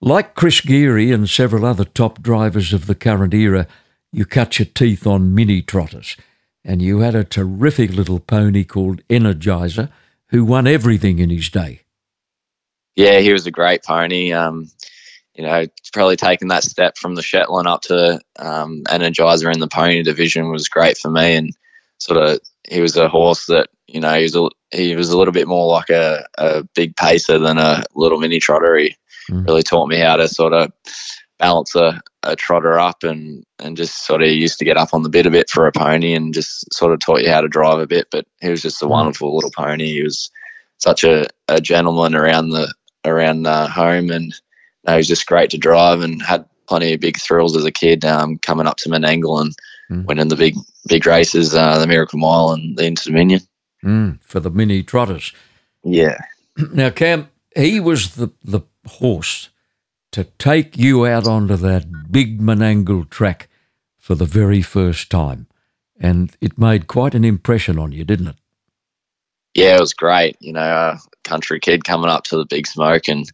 Like 0.00 0.34
Chris 0.34 0.60
Geary 0.60 1.12
and 1.12 1.28
several 1.28 1.64
other 1.64 1.84
top 1.84 2.20
drivers 2.22 2.72
of 2.72 2.86
the 2.86 2.94
current 2.94 3.34
era, 3.34 3.68
you 4.10 4.24
cut 4.24 4.58
your 4.58 4.66
teeth 4.66 5.06
on 5.06 5.34
mini 5.34 5.62
trotters 5.62 6.16
and 6.64 6.82
you 6.82 7.00
had 7.00 7.14
a 7.14 7.24
terrific 7.24 7.90
little 7.90 8.20
pony 8.20 8.64
called 8.64 9.06
Energiser 9.08 9.90
who 10.26 10.44
won 10.44 10.66
everything 10.66 11.18
in 11.18 11.30
his 11.30 11.48
day. 11.48 11.82
Yeah, 12.96 13.18
he 13.20 13.32
was 13.32 13.46
a 13.46 13.50
great 13.50 13.82
pony. 13.82 14.32
Um, 14.32 14.70
you 15.34 15.44
know, 15.44 15.64
probably 15.92 16.16
taking 16.16 16.48
that 16.48 16.64
step 16.64 16.98
from 16.98 17.14
the 17.14 17.22
Shetland 17.22 17.66
up 17.66 17.82
to 17.82 18.20
um, 18.38 18.82
Energiser 18.88 19.52
in 19.52 19.60
the 19.60 19.68
pony 19.68 20.02
division 20.02 20.50
was 20.50 20.68
great 20.68 20.98
for 20.98 21.10
me. 21.10 21.36
And 21.36 21.56
sort 21.98 22.22
of, 22.22 22.40
he 22.68 22.80
was 22.80 22.96
a 22.96 23.08
horse 23.08 23.46
that 23.46 23.68
you 23.86 24.00
know 24.00 24.14
he 24.14 24.22
was 24.24 24.36
a, 24.36 24.48
he 24.70 24.96
was 24.96 25.10
a 25.10 25.18
little 25.18 25.32
bit 25.32 25.48
more 25.48 25.66
like 25.66 25.90
a, 25.90 26.26
a 26.36 26.64
big 26.74 26.94
pacer 26.96 27.38
than 27.38 27.58
a 27.58 27.82
little 27.94 28.18
mini 28.18 28.38
trotter. 28.38 28.76
He 28.76 28.96
mm. 29.30 29.46
really 29.46 29.62
taught 29.62 29.88
me 29.88 29.98
how 29.98 30.16
to 30.16 30.28
sort 30.28 30.52
of 30.52 30.72
balance 31.40 31.74
a, 31.74 32.00
a 32.22 32.36
trotter 32.36 32.78
up 32.78 33.02
and, 33.02 33.42
and 33.58 33.76
just 33.76 34.06
sort 34.06 34.22
of 34.22 34.28
used 34.28 34.58
to 34.58 34.64
get 34.64 34.76
up 34.76 34.94
on 34.94 35.02
the 35.02 35.08
bit 35.08 35.26
a 35.26 35.30
bit 35.30 35.50
for 35.50 35.66
a 35.66 35.72
pony 35.72 36.14
and 36.14 36.34
just 36.34 36.72
sort 36.72 36.92
of 36.92 37.00
taught 37.00 37.22
you 37.22 37.30
how 37.30 37.40
to 37.40 37.48
drive 37.48 37.78
a 37.78 37.86
bit. 37.86 38.08
But 38.10 38.26
he 38.40 38.50
was 38.50 38.62
just 38.62 38.82
a 38.82 38.86
mm. 38.86 38.90
wonderful 38.90 39.34
little 39.34 39.50
pony. 39.50 39.86
He 39.86 40.02
was 40.02 40.30
such 40.78 41.02
a, 41.02 41.26
a 41.48 41.60
gentleman 41.60 42.14
around 42.14 42.50
the 42.50 42.72
around 43.04 43.46
uh, 43.46 43.66
home 43.66 44.10
and 44.10 44.34
he 44.86 44.94
was 44.94 45.08
just 45.08 45.26
great 45.26 45.50
to 45.50 45.58
drive 45.58 46.00
and 46.00 46.22
had 46.22 46.44
plenty 46.68 46.92
of 46.92 47.00
big 47.00 47.18
thrills 47.18 47.56
as 47.56 47.64
a 47.64 47.72
kid 47.72 48.04
um, 48.04 48.38
coming 48.38 48.66
up 48.66 48.76
to 48.76 48.88
Menangle 48.88 49.40
and 49.40 49.54
mm. 49.90 50.04
winning 50.06 50.28
the 50.28 50.36
big 50.36 50.54
big 50.86 51.06
races, 51.06 51.54
uh, 51.54 51.78
the 51.78 51.86
Miracle 51.86 52.18
Mile 52.18 52.50
and 52.50 52.76
the 52.76 52.84
Inter 52.84 53.10
Dominion. 53.10 53.40
Mm, 53.82 54.20
for 54.22 54.40
the 54.40 54.50
mini 54.50 54.82
trotters. 54.82 55.32
Yeah. 55.82 56.18
Now, 56.72 56.90
Cam, 56.90 57.30
he 57.56 57.80
was 57.80 58.16
the, 58.16 58.30
the 58.44 58.60
horse 58.86 59.48
to 60.12 60.24
take 60.24 60.76
you 60.76 61.06
out 61.06 61.26
onto 61.26 61.56
that 61.56 62.10
big 62.10 62.40
Menangle 62.40 63.08
track 63.08 63.48
for 63.98 64.14
the 64.14 64.24
very 64.24 64.62
first 64.62 65.10
time. 65.10 65.46
And 66.00 66.34
it 66.40 66.58
made 66.58 66.86
quite 66.86 67.14
an 67.14 67.24
impression 67.24 67.78
on 67.78 67.92
you, 67.92 68.04
didn't 68.04 68.28
it? 68.28 68.36
Yeah, 69.54 69.76
it 69.76 69.80
was 69.80 69.94
great. 69.94 70.36
You 70.40 70.52
know, 70.52 70.60
a 70.60 70.98
country 71.24 71.60
kid 71.60 71.84
coming 71.84 72.10
up 72.10 72.24
to 72.24 72.36
the 72.36 72.46
big 72.46 72.66
smoke. 72.66 73.08
And 73.08 73.30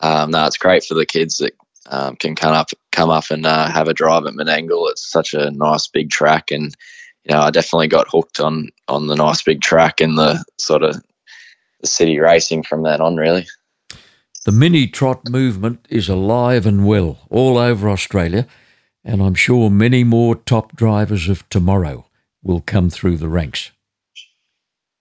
um, 0.00 0.30
no, 0.30 0.46
it's 0.46 0.58
great 0.58 0.84
for 0.84 0.94
the 0.94 1.06
kids 1.06 1.38
that 1.38 1.54
um, 1.86 2.16
can 2.16 2.34
come 2.34 2.52
up, 2.52 2.70
come 2.92 3.10
up 3.10 3.30
and 3.30 3.46
uh, 3.46 3.68
have 3.70 3.88
a 3.88 3.94
drive 3.94 4.26
at 4.26 4.34
Menangle. 4.34 4.90
It's 4.90 5.10
such 5.10 5.34
a 5.34 5.50
nice 5.50 5.86
big 5.88 6.10
track. 6.10 6.50
And, 6.50 6.74
you 7.24 7.34
know, 7.34 7.40
I 7.40 7.50
definitely 7.50 7.88
got 7.88 8.08
hooked 8.08 8.40
on, 8.40 8.68
on 8.88 9.06
the 9.06 9.16
nice 9.16 9.42
big 9.42 9.62
track 9.62 10.00
and 10.00 10.18
the 10.18 10.44
sort 10.58 10.82
of 10.82 11.02
the 11.80 11.86
city 11.86 12.18
racing 12.18 12.62
from 12.62 12.82
then 12.82 13.00
on, 13.00 13.16
really. 13.16 13.46
The 14.44 14.52
mini 14.52 14.86
trot 14.86 15.28
movement 15.28 15.86
is 15.88 16.08
alive 16.08 16.66
and 16.66 16.86
well 16.86 17.18
all 17.30 17.56
over 17.56 17.88
Australia, 17.88 18.46
and 19.02 19.22
I'm 19.22 19.34
sure 19.34 19.70
many 19.70 20.04
more 20.04 20.34
top 20.34 20.76
drivers 20.76 21.28
of 21.28 21.48
tomorrow 21.48 22.06
will 22.42 22.60
come 22.60 22.90
through 22.90 23.16
the 23.16 23.28
ranks. 23.28 23.70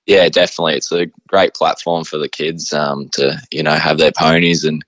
Yeah, 0.05 0.29
definitely. 0.29 0.75
It's 0.75 0.91
a 0.91 1.07
great 1.27 1.53
platform 1.53 2.03
for 2.05 2.17
the 2.17 2.29
kids 2.29 2.71
um, 2.73 3.09
to, 3.13 3.37
you 3.51 3.63
know, 3.63 3.75
have 3.75 3.97
their 3.97 4.11
ponies 4.11 4.63
and 4.63 4.83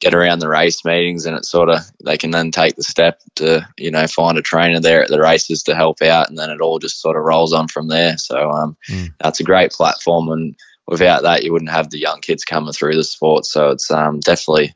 get 0.00 0.14
around 0.14 0.40
the 0.40 0.48
race 0.48 0.84
meetings 0.84 1.24
and 1.24 1.36
it 1.36 1.46
sort 1.46 1.70
of 1.70 1.80
they 2.04 2.18
can 2.18 2.30
then 2.30 2.50
take 2.50 2.76
the 2.76 2.82
step 2.82 3.20
to 3.36 3.66
you 3.78 3.90
know 3.90 4.06
find 4.06 4.36
a 4.36 4.42
trainer 4.42 4.78
there 4.78 5.02
at 5.02 5.08
the 5.08 5.20
races 5.20 5.62
to 5.62 5.74
help 5.74 6.02
out 6.02 6.28
and 6.28 6.36
then 6.36 6.50
it 6.50 6.60
all 6.60 6.78
just 6.78 7.00
sort 7.00 7.16
of 7.16 7.22
rolls 7.22 7.54
on 7.54 7.68
from 7.68 7.88
there 7.88 8.18
so 8.18 8.50
um, 8.50 8.76
mm. 8.90 9.08
that's 9.20 9.40
a 9.40 9.44
great 9.44 9.70
platform 9.70 10.28
and 10.28 10.56
without 10.86 11.22
that, 11.22 11.44
you 11.44 11.52
wouldn't 11.52 11.70
have 11.70 11.90
the 11.90 11.98
young 11.98 12.20
kids 12.20 12.44
coming 12.44 12.72
through 12.72 12.96
the 12.96 13.04
sport. 13.04 13.46
So 13.46 13.70
it's 13.70 13.90
um, 13.90 14.20
definitely 14.20 14.74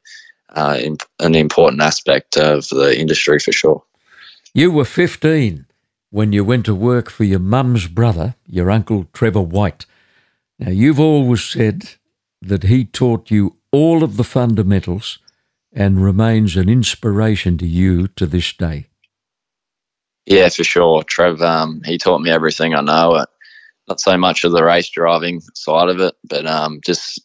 uh, 0.51 0.79
imp- 0.81 1.03
an 1.21 1.35
important 1.35 1.83
aspect 1.83 2.37
of 2.37 2.69
the 2.69 2.99
industry 2.99 3.39
for 3.39 3.53
sure. 3.53 3.83
You 4.55 4.71
were 4.71 4.85
15 4.85 5.67
when 6.11 6.33
you 6.33 6.45
went 6.45 6.65
to 6.67 6.75
work 6.75 7.11
for 7.11 7.25
your 7.25 7.39
mum's 7.39 7.87
brother, 7.87 8.35
your 8.47 8.71
uncle 8.71 9.07
Trevor 9.13 9.43
White. 9.43 9.85
Now, 10.59 10.71
you've 10.71 11.01
always 11.01 11.45
said 11.45 11.91
that 12.41 12.65
he 12.65 12.85
taught 12.85 13.31
you 13.31 13.57
all 13.71 14.03
of 14.03 14.17
the 14.17 14.25
fundamentals 14.25 15.19
and 15.73 16.03
remains 16.03 16.57
an 16.57 16.69
inspiration 16.69 17.59
to 17.59 17.67
you 17.67 18.09
to 18.09 18.27
this 18.27 18.53
day. 18.53 18.87
Yeah, 20.27 20.49
for 20.49 20.65
sure. 20.65 21.03
Trev, 21.05 21.41
um, 21.43 21.83
he 21.85 21.99
taught 21.99 22.21
me 22.21 22.31
everything 22.31 22.75
I 22.75 22.81
know 22.81 23.25
not 23.89 24.01
so 24.01 24.17
much 24.17 24.45
of 24.45 24.53
the 24.53 24.65
race 24.65 24.89
driving 24.89 25.41
side 25.55 25.89
of 25.89 26.01
it, 26.01 26.15
but 26.25 26.47
um, 26.47 26.81
just 26.85 27.21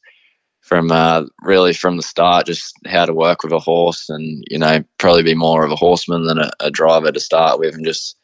from 0.61 0.91
uh, 0.91 1.23
really 1.41 1.73
from 1.73 1.97
the 1.97 2.03
start, 2.03 2.45
just 2.45 2.73
how 2.87 3.05
to 3.05 3.13
work 3.13 3.43
with 3.43 3.51
a 3.51 3.59
horse, 3.59 4.09
and 4.09 4.43
you 4.49 4.57
know, 4.57 4.83
probably 4.97 5.23
be 5.23 5.35
more 5.35 5.65
of 5.65 5.71
a 5.71 5.75
horseman 5.75 6.25
than 6.25 6.39
a, 6.39 6.51
a 6.59 6.71
driver 6.71 7.11
to 7.11 7.19
start 7.19 7.59
with, 7.59 7.75
and 7.75 7.85
just 7.85 8.17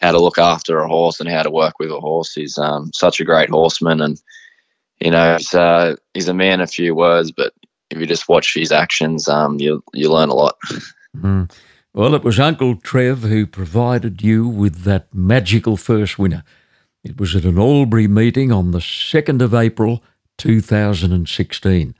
how 0.00 0.12
to 0.12 0.20
look 0.20 0.38
after 0.38 0.78
a 0.78 0.88
horse 0.88 1.20
and 1.20 1.28
how 1.28 1.42
to 1.42 1.50
work 1.50 1.78
with 1.78 1.90
a 1.90 2.00
horse. 2.00 2.34
He's 2.34 2.58
um, 2.58 2.90
such 2.92 3.18
a 3.18 3.24
great 3.24 3.48
horseman, 3.48 4.00
and 4.00 4.20
you 5.00 5.10
know, 5.10 5.36
he's, 5.36 5.54
uh, 5.54 5.96
he's 6.14 6.28
a 6.28 6.34
man 6.34 6.60
of 6.60 6.70
few 6.70 6.94
words, 6.94 7.32
but 7.32 7.52
if 7.90 7.98
you 7.98 8.06
just 8.06 8.28
watch 8.28 8.54
his 8.54 8.72
actions, 8.72 9.28
um, 9.28 9.58
you 9.58 9.82
you 9.94 10.10
learn 10.10 10.28
a 10.28 10.34
lot. 10.34 10.56
Mm. 11.16 11.50
Well, 11.94 12.14
it 12.14 12.22
was 12.22 12.38
Uncle 12.38 12.76
Trev 12.76 13.20
who 13.22 13.46
provided 13.46 14.20
you 14.20 14.46
with 14.46 14.82
that 14.84 15.14
magical 15.14 15.78
first 15.78 16.18
winner. 16.18 16.44
It 17.06 17.20
was 17.20 17.36
at 17.36 17.44
an 17.44 17.56
Albury 17.56 18.08
meeting 18.08 18.50
on 18.50 18.72
the 18.72 18.80
2nd 18.80 19.40
of 19.40 19.54
April 19.54 20.02
2016. 20.38 21.94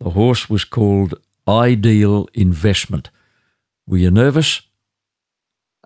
The 0.00 0.10
horse 0.10 0.50
was 0.50 0.64
called 0.64 1.14
Ideal 1.46 2.28
Investment. 2.34 3.10
Were 3.86 3.98
you 3.98 4.10
nervous? 4.10 4.62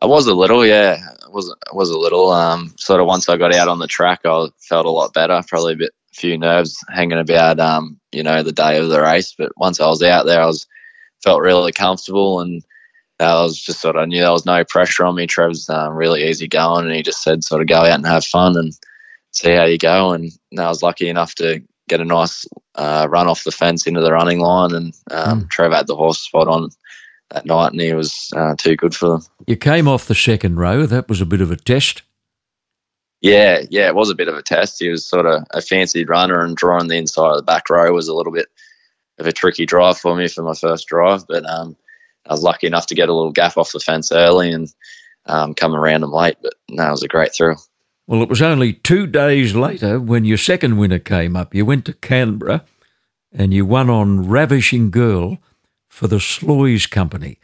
I 0.00 0.06
was 0.06 0.26
a 0.26 0.32
little, 0.32 0.64
yeah. 0.64 0.96
I 1.26 1.28
was 1.28 1.54
I 1.70 1.76
was 1.76 1.90
a 1.90 1.98
little. 1.98 2.30
Um, 2.30 2.74
sort 2.78 3.02
of 3.02 3.06
once 3.06 3.28
I 3.28 3.36
got 3.36 3.54
out 3.54 3.68
on 3.68 3.80
the 3.80 3.86
track, 3.86 4.20
I 4.24 4.46
felt 4.58 4.86
a 4.86 4.90
lot 4.90 5.12
better. 5.12 5.42
Probably 5.46 5.74
a 5.74 5.76
bit, 5.76 5.92
few 6.14 6.38
nerves 6.38 6.82
hanging 6.88 7.18
about, 7.18 7.60
um, 7.60 8.00
you 8.12 8.22
know, 8.22 8.42
the 8.42 8.52
day 8.52 8.78
of 8.78 8.88
the 8.88 9.02
race. 9.02 9.34
But 9.36 9.52
once 9.58 9.78
I 9.78 9.88
was 9.88 10.02
out 10.02 10.24
there, 10.24 10.40
I 10.40 10.46
was 10.46 10.66
felt 11.22 11.42
really 11.42 11.72
comfortable 11.72 12.40
and 12.40 12.64
I 13.20 13.42
was 13.42 13.60
just 13.60 13.80
sort 13.80 13.96
of 13.96 14.08
knew 14.08 14.20
there 14.20 14.32
was 14.32 14.46
no 14.46 14.64
pressure 14.64 15.04
on 15.04 15.14
me. 15.14 15.26
Trev's 15.26 15.68
um, 15.70 15.94
really 15.94 16.24
easy 16.24 16.48
going, 16.48 16.86
and 16.86 16.94
he 16.94 17.02
just 17.02 17.22
said 17.22 17.44
sort 17.44 17.60
of 17.60 17.68
go 17.68 17.76
out 17.76 17.90
and 17.90 18.06
have 18.06 18.24
fun 18.24 18.56
and 18.56 18.72
see 19.32 19.52
how 19.52 19.64
you 19.64 19.78
go. 19.78 20.12
And 20.12 20.30
I 20.58 20.68
was 20.68 20.82
lucky 20.82 21.08
enough 21.08 21.34
to 21.36 21.62
get 21.88 22.00
a 22.00 22.04
nice 22.04 22.46
uh, 22.74 23.06
run 23.08 23.28
off 23.28 23.44
the 23.44 23.52
fence 23.52 23.86
into 23.86 24.00
the 24.00 24.12
running 24.12 24.40
line, 24.40 24.74
and 24.74 24.94
um, 25.10 25.42
mm. 25.42 25.50
Trev 25.50 25.72
had 25.72 25.86
the 25.86 25.96
horse 25.96 26.20
spot 26.20 26.48
on 26.48 26.70
that 27.30 27.46
night, 27.46 27.72
and 27.72 27.80
he 27.80 27.94
was 27.94 28.30
uh, 28.36 28.54
too 28.56 28.76
good 28.76 28.94
for 28.94 29.08
them. 29.08 29.22
You 29.46 29.56
came 29.56 29.86
off 29.86 30.06
the 30.06 30.14
second 30.14 30.56
row. 30.56 30.86
That 30.86 31.08
was 31.08 31.20
a 31.20 31.26
bit 31.26 31.40
of 31.40 31.50
a 31.50 31.56
test. 31.56 32.02
Yeah, 33.20 33.62
yeah, 33.70 33.86
it 33.86 33.94
was 33.94 34.10
a 34.10 34.14
bit 34.14 34.28
of 34.28 34.36
a 34.36 34.42
test. 34.42 34.80
He 34.80 34.88
was 34.88 35.06
sort 35.06 35.26
of 35.26 35.44
a 35.52 35.62
fancied 35.62 36.08
runner, 36.08 36.44
and 36.44 36.56
drawing 36.56 36.88
the 36.88 36.96
inside 36.96 37.30
of 37.30 37.36
the 37.36 37.42
back 37.42 37.70
row 37.70 37.92
was 37.92 38.08
a 38.08 38.14
little 38.14 38.32
bit 38.32 38.46
of 39.18 39.26
a 39.26 39.32
tricky 39.32 39.64
drive 39.66 39.98
for 39.98 40.16
me 40.16 40.26
for 40.28 40.42
my 40.42 40.54
first 40.54 40.88
drive, 40.88 41.26
but 41.28 41.48
um, 41.48 41.76
I 42.26 42.32
was 42.32 42.42
lucky 42.42 42.66
enough 42.66 42.86
to 42.86 42.94
get 42.94 43.08
a 43.08 43.14
little 43.14 43.32
gap 43.32 43.56
off 43.56 43.72
the 43.72 43.80
fence 43.80 44.12
early 44.12 44.52
and 44.52 44.72
um, 45.26 45.54
come 45.54 45.74
around 45.74 46.02
them 46.02 46.12
late. 46.12 46.36
But 46.42 46.54
no, 46.68 46.88
it 46.88 46.90
was 46.90 47.02
a 47.02 47.08
great 47.08 47.34
thrill. 47.34 47.60
Well, 48.06 48.22
it 48.22 48.28
was 48.28 48.42
only 48.42 48.74
two 48.74 49.06
days 49.06 49.54
later 49.54 49.98
when 49.98 50.24
your 50.24 50.36
second 50.36 50.76
winner 50.76 50.98
came 50.98 51.36
up. 51.36 51.54
You 51.54 51.64
went 51.64 51.86
to 51.86 51.94
Canberra 51.94 52.64
and 53.32 53.52
you 53.52 53.64
won 53.64 53.88
on 53.88 54.28
Ravishing 54.28 54.90
Girl 54.90 55.38
for 55.88 56.06
the 56.06 56.20
Sloys 56.20 56.86
Company. 56.86 57.38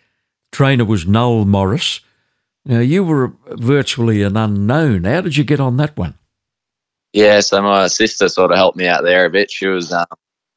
Trainer 0.52 0.84
was 0.84 1.06
Noel 1.06 1.44
Morris. 1.44 2.00
Now, 2.64 2.80
you 2.80 3.04
were 3.04 3.32
virtually 3.46 4.22
an 4.22 4.36
unknown. 4.36 5.04
How 5.04 5.22
did 5.22 5.36
you 5.36 5.44
get 5.44 5.60
on 5.60 5.76
that 5.78 5.96
one? 5.96 6.14
Yeah, 7.12 7.40
so 7.40 7.60
my 7.62 7.88
sister 7.88 8.28
sort 8.28 8.52
of 8.52 8.56
helped 8.56 8.76
me 8.76 8.86
out 8.86 9.02
there 9.02 9.24
a 9.24 9.30
bit. 9.30 9.50
She 9.50 9.66
was 9.66 9.92
um, 9.92 10.06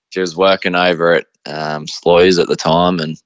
she 0.10 0.20
was 0.20 0.36
working 0.36 0.75
over 0.75 1.13
at 1.13 1.25
um, 1.46 1.88
Sloys 1.88 2.38
at 2.38 2.48
the 2.48 2.56
time, 2.56 3.00
and 3.00 3.20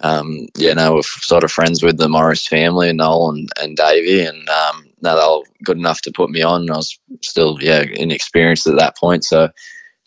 um, 0.00 0.46
yeah, 0.56 0.74
no, 0.74 0.94
we're 0.94 1.02
sort 1.02 1.44
of 1.44 1.50
friends 1.50 1.82
with 1.82 1.98
the 1.98 2.08
Morris 2.08 2.46
family, 2.46 2.92
Noel 2.92 3.30
and, 3.30 3.48
and 3.60 3.76
Davey, 3.76 4.24
and 4.24 4.48
um, 4.48 4.86
no, 5.00 5.16
they 5.16 5.50
were 5.50 5.54
good 5.64 5.76
enough 5.76 6.02
to 6.02 6.12
put 6.12 6.30
me 6.30 6.42
on. 6.42 6.70
I 6.70 6.76
was 6.76 6.98
still, 7.22 7.58
yeah, 7.60 7.82
inexperienced 7.82 8.66
at 8.66 8.76
that 8.76 8.96
point, 8.96 9.24
so 9.24 9.50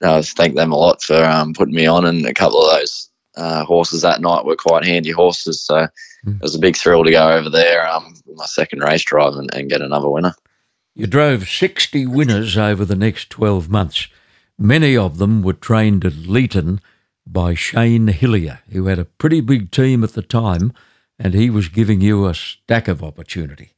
no, 0.01 0.17
I 0.17 0.21
thank 0.21 0.55
them 0.55 0.71
a 0.71 0.77
lot 0.77 1.01
for 1.01 1.23
um, 1.23 1.53
putting 1.53 1.75
me 1.75 1.85
on. 1.87 2.05
And 2.05 2.25
a 2.25 2.33
couple 2.33 2.61
of 2.61 2.71
those 2.71 3.09
uh, 3.35 3.65
horses 3.65 4.01
that 4.01 4.21
night 4.21 4.45
were 4.45 4.55
quite 4.55 4.85
handy 4.85 5.11
horses, 5.11 5.61
so 5.61 5.87
mm. 6.25 6.35
it 6.35 6.41
was 6.41 6.55
a 6.55 6.59
big 6.59 6.77
thrill 6.77 7.03
to 7.03 7.11
go 7.11 7.29
over 7.29 7.49
there, 7.49 7.87
um, 7.87 8.13
my 8.35 8.45
second 8.45 8.79
race 8.79 9.03
drive, 9.03 9.33
and, 9.33 9.53
and 9.53 9.69
get 9.69 9.81
another 9.81 10.09
winner. 10.09 10.33
You 10.93 11.07
drove 11.07 11.47
60 11.47 12.05
winners 12.07 12.57
over 12.57 12.85
the 12.85 12.95
next 12.95 13.29
12 13.29 13.69
months. 13.69 14.07
Many 14.57 14.95
of 14.95 15.17
them 15.17 15.41
were 15.41 15.53
trained 15.53 16.05
at 16.05 16.13
Leeton 16.13 16.79
by 17.25 17.53
Shane 17.53 18.07
Hillier, 18.07 18.59
who 18.71 18.87
had 18.87 18.99
a 18.99 19.05
pretty 19.05 19.41
big 19.41 19.71
team 19.71 20.03
at 20.03 20.13
the 20.13 20.21
time, 20.21 20.73
and 21.19 21.33
he 21.33 21.49
was 21.49 21.69
giving 21.69 22.01
you 22.01 22.27
a 22.27 22.33
stack 22.33 22.87
of 22.87 23.03
opportunity. 23.03 23.73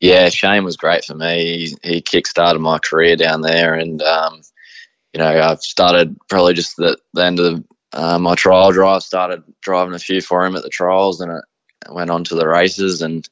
Yeah, 0.00 0.28
Shane 0.28 0.64
was 0.64 0.76
great 0.76 1.04
for 1.04 1.14
me. 1.14 1.66
He, 1.66 1.76
he 1.82 2.00
kick-started 2.00 2.60
my 2.60 2.78
career 2.78 3.16
down 3.16 3.40
there, 3.40 3.74
and 3.74 4.00
um, 4.02 4.42
you 5.12 5.18
know, 5.18 5.40
I've 5.40 5.62
started 5.62 6.16
probably 6.28 6.54
just 6.54 6.76
the, 6.76 6.98
the 7.14 7.24
end 7.24 7.40
of 7.40 7.64
uh, 7.92 8.18
my 8.18 8.34
trial 8.34 8.70
drive. 8.72 9.02
Started 9.02 9.42
driving 9.60 9.94
a 9.94 9.98
few 9.98 10.20
for 10.20 10.44
him 10.44 10.54
at 10.54 10.62
the 10.62 10.68
trials, 10.68 11.20
and 11.20 11.32
it 11.32 11.44
went 11.92 12.10
on 12.10 12.24
to 12.24 12.34
the 12.34 12.46
races. 12.46 13.02
And 13.02 13.28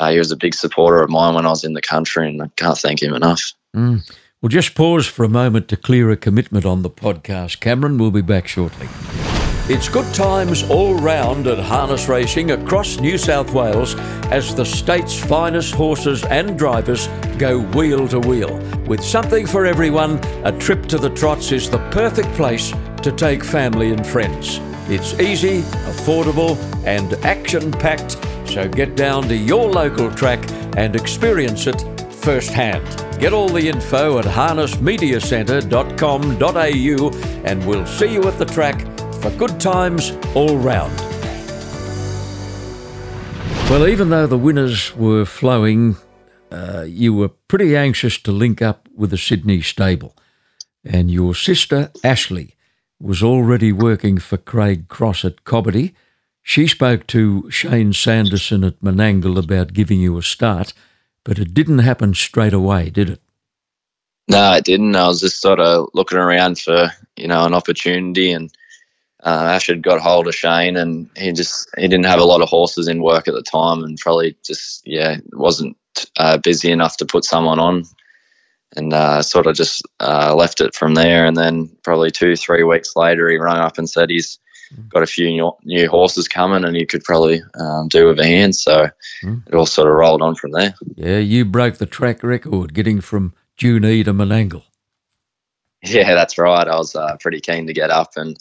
uh, 0.00 0.10
he 0.10 0.18
was 0.18 0.32
a 0.32 0.36
big 0.36 0.54
supporter 0.54 1.02
of 1.02 1.10
mine 1.10 1.34
when 1.34 1.46
I 1.46 1.50
was 1.50 1.64
in 1.64 1.74
the 1.74 1.82
country, 1.82 2.28
and 2.28 2.42
I 2.42 2.48
can't 2.56 2.78
thank 2.78 3.02
him 3.02 3.14
enough. 3.14 3.42
Mm. 3.74 4.10
We'll 4.42 4.50
just 4.50 4.74
pause 4.74 5.06
for 5.06 5.24
a 5.24 5.30
moment 5.30 5.66
to 5.68 5.78
clear 5.78 6.10
a 6.10 6.16
commitment 6.16 6.66
on 6.66 6.82
the 6.82 6.90
podcast. 6.90 7.58
Cameron 7.60 7.96
we'll 7.96 8.10
be 8.10 8.20
back 8.20 8.46
shortly. 8.46 8.86
It's 9.68 9.88
good 9.88 10.14
times 10.14 10.62
all 10.68 10.94
round 10.94 11.46
at 11.46 11.58
harness 11.58 12.06
racing 12.06 12.50
across 12.50 13.00
New 13.00 13.16
South 13.16 13.50
Wales 13.54 13.94
as 14.26 14.54
the 14.54 14.66
state's 14.66 15.18
finest 15.18 15.74
horses 15.74 16.22
and 16.24 16.58
drivers 16.58 17.08
go 17.38 17.60
wheel 17.60 18.06
to 18.08 18.20
wheel. 18.20 18.58
With 18.86 19.02
something 19.02 19.46
for 19.46 19.64
everyone, 19.64 20.22
a 20.44 20.52
trip 20.52 20.84
to 20.88 20.98
the 20.98 21.10
trots 21.10 21.50
is 21.50 21.70
the 21.70 21.78
perfect 21.90 22.28
place 22.34 22.74
to 23.02 23.12
take 23.12 23.42
family 23.42 23.90
and 23.90 24.06
friends. 24.06 24.60
It's 24.90 25.18
easy, 25.18 25.62
affordable, 25.88 26.58
and 26.84 27.14
action 27.24 27.72
packed, 27.72 28.18
so 28.46 28.68
get 28.68 28.96
down 28.96 29.28
to 29.28 29.34
your 29.34 29.70
local 29.70 30.10
track 30.12 30.46
and 30.76 30.94
experience 30.94 31.66
it 31.66 31.82
firsthand. 32.26 32.84
Get 33.20 33.32
all 33.32 33.48
the 33.48 33.68
info 33.68 34.18
at 34.18 34.24
harnessmediacentre.com.au 34.24 37.10
and 37.44 37.64
we'll 37.64 37.86
see 37.86 38.12
you 38.12 38.24
at 38.24 38.36
the 38.36 38.44
track 38.44 38.80
for 39.22 39.30
good 39.38 39.60
times 39.60 40.10
all 40.34 40.56
round. 40.56 40.92
Well, 43.70 43.86
even 43.86 44.10
though 44.10 44.26
the 44.26 44.36
winners 44.36 44.96
were 44.96 45.24
flowing, 45.24 45.98
uh, 46.50 46.84
you 46.88 47.14
were 47.14 47.28
pretty 47.28 47.76
anxious 47.76 48.18
to 48.18 48.32
link 48.32 48.60
up 48.60 48.88
with 48.92 49.10
the 49.10 49.18
Sydney 49.18 49.62
stable. 49.62 50.16
And 50.84 51.12
your 51.12 51.32
sister, 51.32 51.92
Ashley, 52.02 52.56
was 52.98 53.22
already 53.22 53.70
working 53.70 54.18
for 54.18 54.36
Craig 54.36 54.88
Cross 54.88 55.24
at 55.24 55.44
Cobbitty. 55.44 55.94
She 56.42 56.66
spoke 56.66 57.06
to 57.06 57.48
Shane 57.52 57.92
Sanderson 57.92 58.64
at 58.64 58.80
Menangle 58.80 59.38
about 59.38 59.74
giving 59.74 60.00
you 60.00 60.18
a 60.18 60.24
start, 60.24 60.72
but 61.26 61.40
it 61.40 61.52
didn't 61.52 61.80
happen 61.80 62.14
straight 62.14 62.54
away, 62.54 62.88
did 62.88 63.10
it? 63.10 63.20
No, 64.28 64.52
it 64.54 64.64
didn't. 64.64 64.94
I 64.94 65.08
was 65.08 65.20
just 65.20 65.40
sort 65.40 65.58
of 65.58 65.88
looking 65.92 66.18
around 66.18 66.58
for, 66.58 66.90
you 67.16 67.26
know, 67.26 67.44
an 67.44 67.52
opportunity 67.52 68.30
and 68.30 68.50
uh, 69.24 69.54
Ash 69.54 69.66
had 69.66 69.82
got 69.82 70.00
hold 70.00 70.28
of 70.28 70.36
Shane, 70.36 70.76
and 70.76 71.10
he 71.16 71.32
just 71.32 71.68
he 71.76 71.88
didn't 71.88 72.06
have 72.06 72.20
a 72.20 72.24
lot 72.24 72.42
of 72.42 72.48
horses 72.48 72.86
in 72.86 73.02
work 73.02 73.26
at 73.26 73.34
the 73.34 73.42
time, 73.42 73.82
and 73.82 73.98
probably 73.98 74.36
just 74.44 74.86
yeah 74.86 75.16
wasn't 75.32 75.76
uh, 76.16 76.38
busy 76.38 76.70
enough 76.70 76.98
to 76.98 77.06
put 77.06 77.24
someone 77.24 77.58
on, 77.58 77.84
and 78.76 78.92
uh, 78.92 79.22
sort 79.22 79.48
of 79.48 79.56
just 79.56 79.82
uh, 79.98 80.32
left 80.32 80.60
it 80.60 80.76
from 80.76 80.94
there. 80.94 81.26
And 81.26 81.36
then 81.36 81.76
probably 81.82 82.12
two 82.12 82.36
three 82.36 82.62
weeks 82.62 82.94
later, 82.94 83.28
he 83.28 83.36
rang 83.36 83.58
up 83.58 83.78
and 83.78 83.90
said 83.90 84.10
he's. 84.10 84.38
Got 84.88 85.02
a 85.02 85.06
few 85.06 85.28
new, 85.28 85.52
new 85.64 85.88
horses 85.88 86.28
coming, 86.28 86.64
and 86.64 86.76
he 86.76 86.86
could 86.86 87.04
probably 87.04 87.42
um, 87.58 87.88
do 87.88 88.06
with 88.06 88.18
a 88.20 88.26
hand. 88.26 88.54
So 88.54 88.88
mm. 89.22 89.46
it 89.46 89.54
all 89.54 89.66
sort 89.66 89.88
of 89.88 89.94
rolled 89.94 90.22
on 90.22 90.34
from 90.34 90.52
there. 90.52 90.74
Yeah, 90.96 91.18
you 91.18 91.44
broke 91.44 91.76
the 91.76 91.86
track 91.86 92.22
record 92.22 92.74
getting 92.74 93.00
from 93.00 93.34
Junee 93.56 94.04
to 94.04 94.12
Menangle. 94.12 94.64
Yeah, 95.82 96.14
that's 96.14 96.38
right. 96.38 96.66
I 96.66 96.76
was 96.76 96.94
uh, 96.96 97.16
pretty 97.20 97.40
keen 97.40 97.66
to 97.66 97.72
get 97.72 97.90
up 97.90 98.12
and 98.16 98.36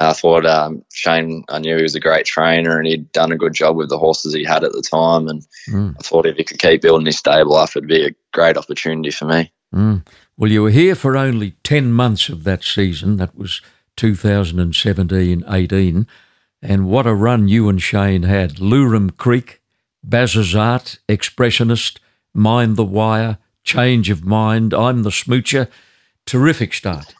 I 0.00 0.12
thought 0.12 0.46
um, 0.46 0.84
Shane, 0.92 1.44
I 1.48 1.58
knew 1.58 1.76
he 1.76 1.82
was 1.82 1.96
a 1.96 2.00
great 2.00 2.24
trainer 2.24 2.78
and 2.78 2.86
he'd 2.86 3.10
done 3.12 3.32
a 3.32 3.36
good 3.36 3.52
job 3.52 3.76
with 3.76 3.88
the 3.88 3.98
horses 3.98 4.32
he 4.32 4.44
had 4.44 4.62
at 4.62 4.72
the 4.72 4.82
time. 4.82 5.26
And 5.28 5.46
mm. 5.68 5.94
I 5.98 6.02
thought 6.02 6.26
if 6.26 6.36
he 6.36 6.44
could 6.44 6.60
keep 6.60 6.82
building 6.82 7.06
his 7.06 7.18
stable 7.18 7.56
up, 7.56 7.70
it'd 7.70 7.88
be 7.88 8.06
a 8.06 8.14
great 8.32 8.56
opportunity 8.56 9.10
for 9.10 9.24
me. 9.24 9.52
Mm. 9.74 10.06
Well, 10.36 10.50
you 10.50 10.62
were 10.62 10.70
here 10.70 10.94
for 10.94 11.16
only 11.16 11.52
10 11.64 11.92
months 11.92 12.28
of 12.28 12.44
that 12.44 12.62
season. 12.62 13.16
That 13.16 13.36
was 13.36 13.60
2017 13.98 15.44
18. 15.46 16.06
And 16.62 16.88
what 16.88 17.06
a 17.06 17.14
run 17.14 17.48
you 17.48 17.68
and 17.68 17.80
Shane 17.82 18.22
had. 18.22 18.54
Lurum 18.54 19.16
Creek, 19.16 19.60
Baz's 20.02 20.56
Art, 20.56 20.98
Expressionist, 21.08 21.98
Mind 22.32 22.76
the 22.76 22.84
Wire, 22.84 23.36
Change 23.62 24.08
of 24.08 24.24
Mind, 24.24 24.72
I'm 24.72 25.02
the 25.02 25.10
Smoocher. 25.10 25.68
Terrific 26.24 26.72
start 26.72 27.14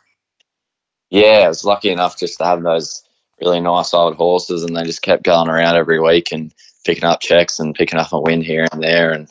yeah, 1.11 1.43
I 1.45 1.49
was 1.49 1.65
lucky 1.65 1.91
enough 1.91 2.19
just 2.19 2.39
to 2.39 2.45
have 2.45 2.63
those 2.63 3.03
really 3.41 3.61
nice 3.61 3.95
old 3.95 4.17
horses, 4.17 4.65
and 4.65 4.77
they 4.77 4.85
just 4.85 5.03
kept 5.03 5.23
going 5.23 5.49
around 5.49 5.77
every 5.77 6.01
week 6.01 6.33
and 6.33 6.53
picking 6.85 7.05
up 7.05 7.21
checks 7.21 7.59
and 7.59 7.75
picking 7.75 7.99
up 7.99 8.13
a 8.13 8.21
win 8.21 8.43
here 8.43 8.67
and 8.71 8.83
there, 8.83 9.13
and 9.13 9.31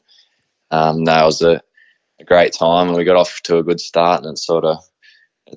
um, 0.71 1.05
that 1.05 1.23
was 1.23 1.41
a, 1.41 1.61
a, 2.19 2.23
great 2.23 2.53
time. 2.53 2.87
And 2.87 2.97
we 2.97 3.03
got 3.03 3.15
off 3.15 3.41
to 3.43 3.57
a 3.57 3.63
good 3.63 3.79
start, 3.79 4.23
and 4.23 4.33
it 4.33 4.39
sort 4.39 4.65
of 4.65 4.83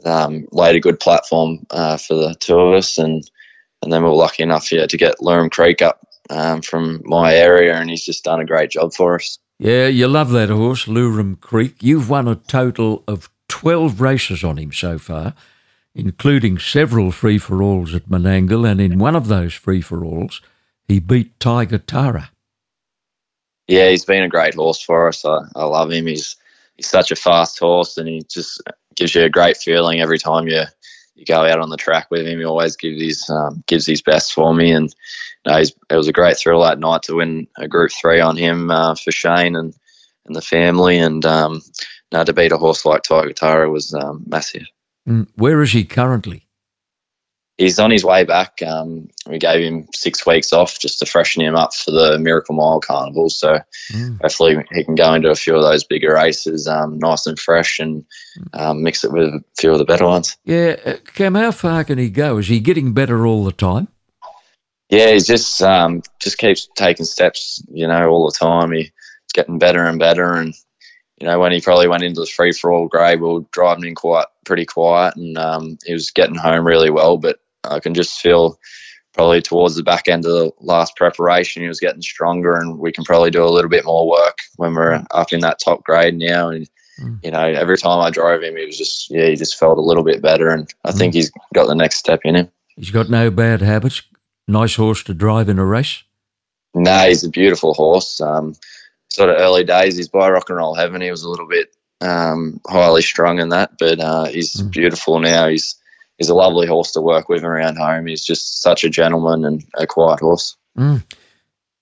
um, 0.04 0.46
laid 0.52 0.76
a 0.76 0.80
good 0.80 1.00
platform 1.00 1.66
uh, 1.70 1.96
for 1.96 2.14
the 2.14 2.34
two 2.40 2.58
of 2.58 2.74
us, 2.74 2.98
and 2.98 3.28
and 3.82 3.92
then 3.92 4.02
we 4.02 4.10
were 4.10 4.16
lucky 4.16 4.42
enough 4.42 4.70
yeah 4.72 4.86
to 4.86 4.96
get 4.96 5.18
Lurum 5.18 5.50
Creek 5.50 5.82
up 5.82 6.06
um, 6.28 6.62
from 6.62 7.02
my 7.04 7.34
area, 7.34 7.74
and 7.74 7.90
he's 7.90 8.04
just 8.04 8.24
done 8.24 8.40
a 8.40 8.46
great 8.46 8.70
job 8.70 8.92
for 8.92 9.16
us. 9.16 9.38
Yeah, 9.58 9.88
you 9.88 10.08
love 10.08 10.30
that 10.30 10.48
horse, 10.48 10.86
Lurum 10.86 11.40
Creek. 11.40 11.76
You've 11.82 12.08
won 12.08 12.28
a 12.28 12.34
total 12.34 13.04
of 13.06 13.30
twelve 13.48 14.00
races 14.00 14.42
on 14.44 14.56
him 14.56 14.72
so 14.72 14.98
far 14.98 15.34
including 15.94 16.58
several 16.58 17.10
free 17.10 17.38
for 17.38 17.62
alls 17.62 17.94
at 17.94 18.08
Menangle, 18.08 18.68
and 18.68 18.80
in 18.80 18.98
one 18.98 19.16
of 19.16 19.28
those 19.28 19.54
free 19.54 19.80
for 19.80 20.04
alls, 20.04 20.40
he 20.86 21.00
beat 21.00 21.38
Tiger 21.40 21.78
Tara. 21.78 22.30
Yeah, 23.66 23.88
he's 23.90 24.04
been 24.04 24.22
a 24.22 24.28
great 24.28 24.54
horse 24.54 24.82
for 24.82 25.08
us. 25.08 25.24
I, 25.24 25.38
I 25.54 25.64
love 25.64 25.90
him. 25.90 26.06
He's 26.06 26.36
he's 26.76 26.88
such 26.88 27.10
a 27.10 27.16
fast 27.16 27.58
horse, 27.58 27.96
and 27.96 28.08
he 28.08 28.22
just 28.28 28.62
gives 29.00 29.14
you 29.14 29.24
a 29.24 29.30
great 29.30 29.56
feeling 29.56 30.00
every 30.00 30.18
time 30.18 30.46
you 30.46 30.62
you 31.16 31.26
go 31.26 31.44
out 31.44 31.58
on 31.58 31.70
the 31.70 31.76
track 31.76 32.10
with 32.10 32.26
him. 32.26 32.38
He 32.38 32.44
always 32.44 32.76
gives 32.76 33.00
his 33.00 33.30
um, 33.30 33.64
gives 33.66 33.86
his 33.86 34.02
best 34.02 34.32
for 34.32 34.54
me, 34.54 34.70
and 34.70 34.94
you 35.46 35.52
know, 35.52 35.58
it 35.58 35.96
was 35.96 36.08
a 36.08 36.12
great 36.12 36.36
thrill 36.36 36.62
that 36.62 36.78
night 36.78 37.02
to 37.04 37.16
win 37.16 37.48
a 37.56 37.66
Group 37.66 37.90
Three 37.92 38.20
on 38.20 38.36
him 38.36 38.70
uh, 38.70 38.94
for 38.94 39.10
Shane 39.10 39.56
and 39.56 39.74
and 40.26 40.36
the 40.36 40.42
family, 40.42 40.98
and 40.98 41.24
um, 41.24 41.54
you 41.54 42.18
to 42.24 42.32
beat 42.32 42.52
a 42.52 42.58
horse 42.58 42.84
like 42.84 43.02
Tiger 43.02 43.32
Tara 43.32 43.70
was 43.70 43.94
um, 43.94 44.22
massive. 44.26 44.66
Mm, 45.08 45.28
where 45.36 45.62
is 45.62 45.72
he 45.72 45.84
currently? 45.84 46.46
He's 47.60 47.78
on 47.78 47.90
his 47.90 48.06
way 48.06 48.24
back. 48.24 48.62
Um, 48.62 49.10
we 49.26 49.38
gave 49.38 49.62
him 49.62 49.86
six 49.92 50.24
weeks 50.24 50.50
off 50.54 50.78
just 50.78 50.98
to 51.00 51.04
freshen 51.04 51.42
him 51.42 51.54
up 51.54 51.74
for 51.74 51.90
the 51.90 52.18
Miracle 52.18 52.54
Mile 52.54 52.80
Carnival. 52.80 53.28
So 53.28 53.58
mm. 53.92 54.18
hopefully 54.18 54.64
he 54.72 54.82
can 54.82 54.94
go 54.94 55.12
into 55.12 55.28
a 55.28 55.34
few 55.34 55.56
of 55.56 55.62
those 55.62 55.84
bigger 55.84 56.14
races 56.14 56.66
um, 56.66 56.98
nice 56.98 57.26
and 57.26 57.38
fresh 57.38 57.78
and 57.78 58.06
um, 58.54 58.82
mix 58.82 59.04
it 59.04 59.12
with 59.12 59.24
a 59.28 59.44
few 59.58 59.72
of 59.72 59.78
the 59.78 59.84
better 59.84 60.06
ones. 60.06 60.38
Yeah. 60.42 60.76
Uh, 60.82 60.94
Cam, 61.12 61.34
how 61.34 61.50
far 61.50 61.84
can 61.84 61.98
he 61.98 62.08
go? 62.08 62.38
Is 62.38 62.48
he 62.48 62.60
getting 62.60 62.94
better 62.94 63.26
all 63.26 63.44
the 63.44 63.52
time? 63.52 63.88
Yeah, 64.88 65.10
he 65.10 65.20
just 65.20 65.60
um, 65.60 66.02
just 66.18 66.38
keeps 66.38 66.66
taking 66.74 67.04
steps, 67.04 67.62
you 67.70 67.86
know, 67.86 68.08
all 68.08 68.24
the 68.24 68.38
time. 68.38 68.72
He's 68.72 68.90
getting 69.34 69.58
better 69.58 69.84
and 69.84 69.98
better, 69.98 70.32
and 70.32 70.54
you 71.20 71.26
know, 71.26 71.38
when 71.38 71.52
he 71.52 71.60
probably 71.60 71.88
went 71.88 72.04
into 72.04 72.22
the 72.22 72.26
free 72.26 72.52
for 72.52 72.72
all 72.72 72.88
grade, 72.88 73.20
we 73.20 73.28
were 73.28 73.44
driving 73.52 73.84
in 73.84 73.94
quite 73.94 74.26
pretty 74.46 74.64
quiet, 74.64 75.14
and 75.16 75.36
um, 75.36 75.78
he 75.84 75.92
was 75.92 76.10
getting 76.10 76.34
home 76.34 76.66
really 76.66 76.90
well. 76.90 77.18
But 77.18 77.38
I 77.64 77.80
can 77.80 77.94
just 77.94 78.18
feel 78.18 78.58
probably 79.12 79.42
towards 79.42 79.74
the 79.74 79.82
back 79.82 80.08
end 80.08 80.24
of 80.24 80.32
the 80.32 80.52
last 80.60 80.96
preparation, 80.96 81.62
he 81.62 81.68
was 81.68 81.80
getting 81.80 82.02
stronger, 82.02 82.54
and 82.54 82.78
we 82.78 82.92
can 82.92 83.04
probably 83.04 83.30
do 83.30 83.44
a 83.44 83.50
little 83.50 83.70
bit 83.70 83.84
more 83.84 84.08
work 84.08 84.38
when 84.56 84.74
we're 84.74 85.04
up 85.10 85.32
in 85.32 85.40
that 85.40 85.58
top 85.58 85.84
grade 85.84 86.16
now. 86.16 86.50
And 86.50 86.70
mm. 87.00 87.18
you 87.22 87.30
know, 87.30 87.40
every 87.42 87.76
time 87.76 88.00
I 88.00 88.10
drove 88.10 88.42
him, 88.42 88.56
he 88.56 88.66
was 88.66 88.78
just 88.78 89.10
yeah, 89.10 89.26
he 89.26 89.36
just 89.36 89.58
felt 89.58 89.78
a 89.78 89.82
little 89.82 90.04
bit 90.04 90.22
better, 90.22 90.48
and 90.50 90.72
I 90.84 90.92
mm. 90.92 90.98
think 90.98 91.14
he's 91.14 91.32
got 91.54 91.66
the 91.66 91.74
next 91.74 91.96
step 91.96 92.20
in 92.24 92.36
him. 92.36 92.50
He's 92.76 92.90
got 92.90 93.10
no 93.10 93.30
bad 93.30 93.60
habits. 93.60 94.02
Nice 94.48 94.76
horse 94.76 95.02
to 95.04 95.14
drive 95.14 95.48
in 95.48 95.58
a 95.58 95.64
race. 95.64 96.02
No, 96.74 97.08
he's 97.08 97.24
a 97.24 97.28
beautiful 97.28 97.74
horse. 97.74 98.20
Um, 98.20 98.54
sort 99.08 99.30
of 99.30 99.36
early 99.38 99.64
days, 99.64 99.96
he's 99.96 100.08
by 100.08 100.30
rock 100.30 100.48
and 100.48 100.58
roll 100.58 100.74
heaven. 100.74 101.00
He 101.00 101.10
was 101.10 101.24
a 101.24 101.28
little 101.28 101.48
bit 101.48 101.74
um, 102.00 102.60
highly 102.66 103.02
strung 103.02 103.38
in 103.40 103.50
that, 103.50 103.72
but 103.78 104.00
uh, 104.00 104.24
he's 104.24 104.54
mm. 104.54 104.70
beautiful 104.70 105.18
now. 105.18 105.48
He's 105.48 105.79
he's 106.20 106.28
a 106.28 106.34
lovely 106.34 106.66
horse 106.66 106.92
to 106.92 107.00
work 107.00 107.30
with 107.30 107.42
around 107.42 107.76
home. 107.76 108.06
He's 108.06 108.24
just 108.24 108.60
such 108.60 108.84
a 108.84 108.90
gentleman 108.90 109.44
and 109.44 109.64
a 109.74 109.86
quiet 109.86 110.20
horse. 110.20 110.54
Mm. 110.78 111.02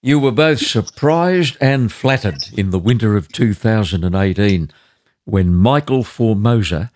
You 0.01 0.21
were 0.21 0.33
both 0.33 0.61
surprised 0.61 1.57
and 1.61 1.91
flattered 1.91 2.49
in 2.57 2.71
the 2.71 2.79
winter 2.79 3.17
of 3.17 3.33
2018 3.33 4.71
when 5.25 5.55
Michael 5.55 6.05
Formosa 6.05 6.93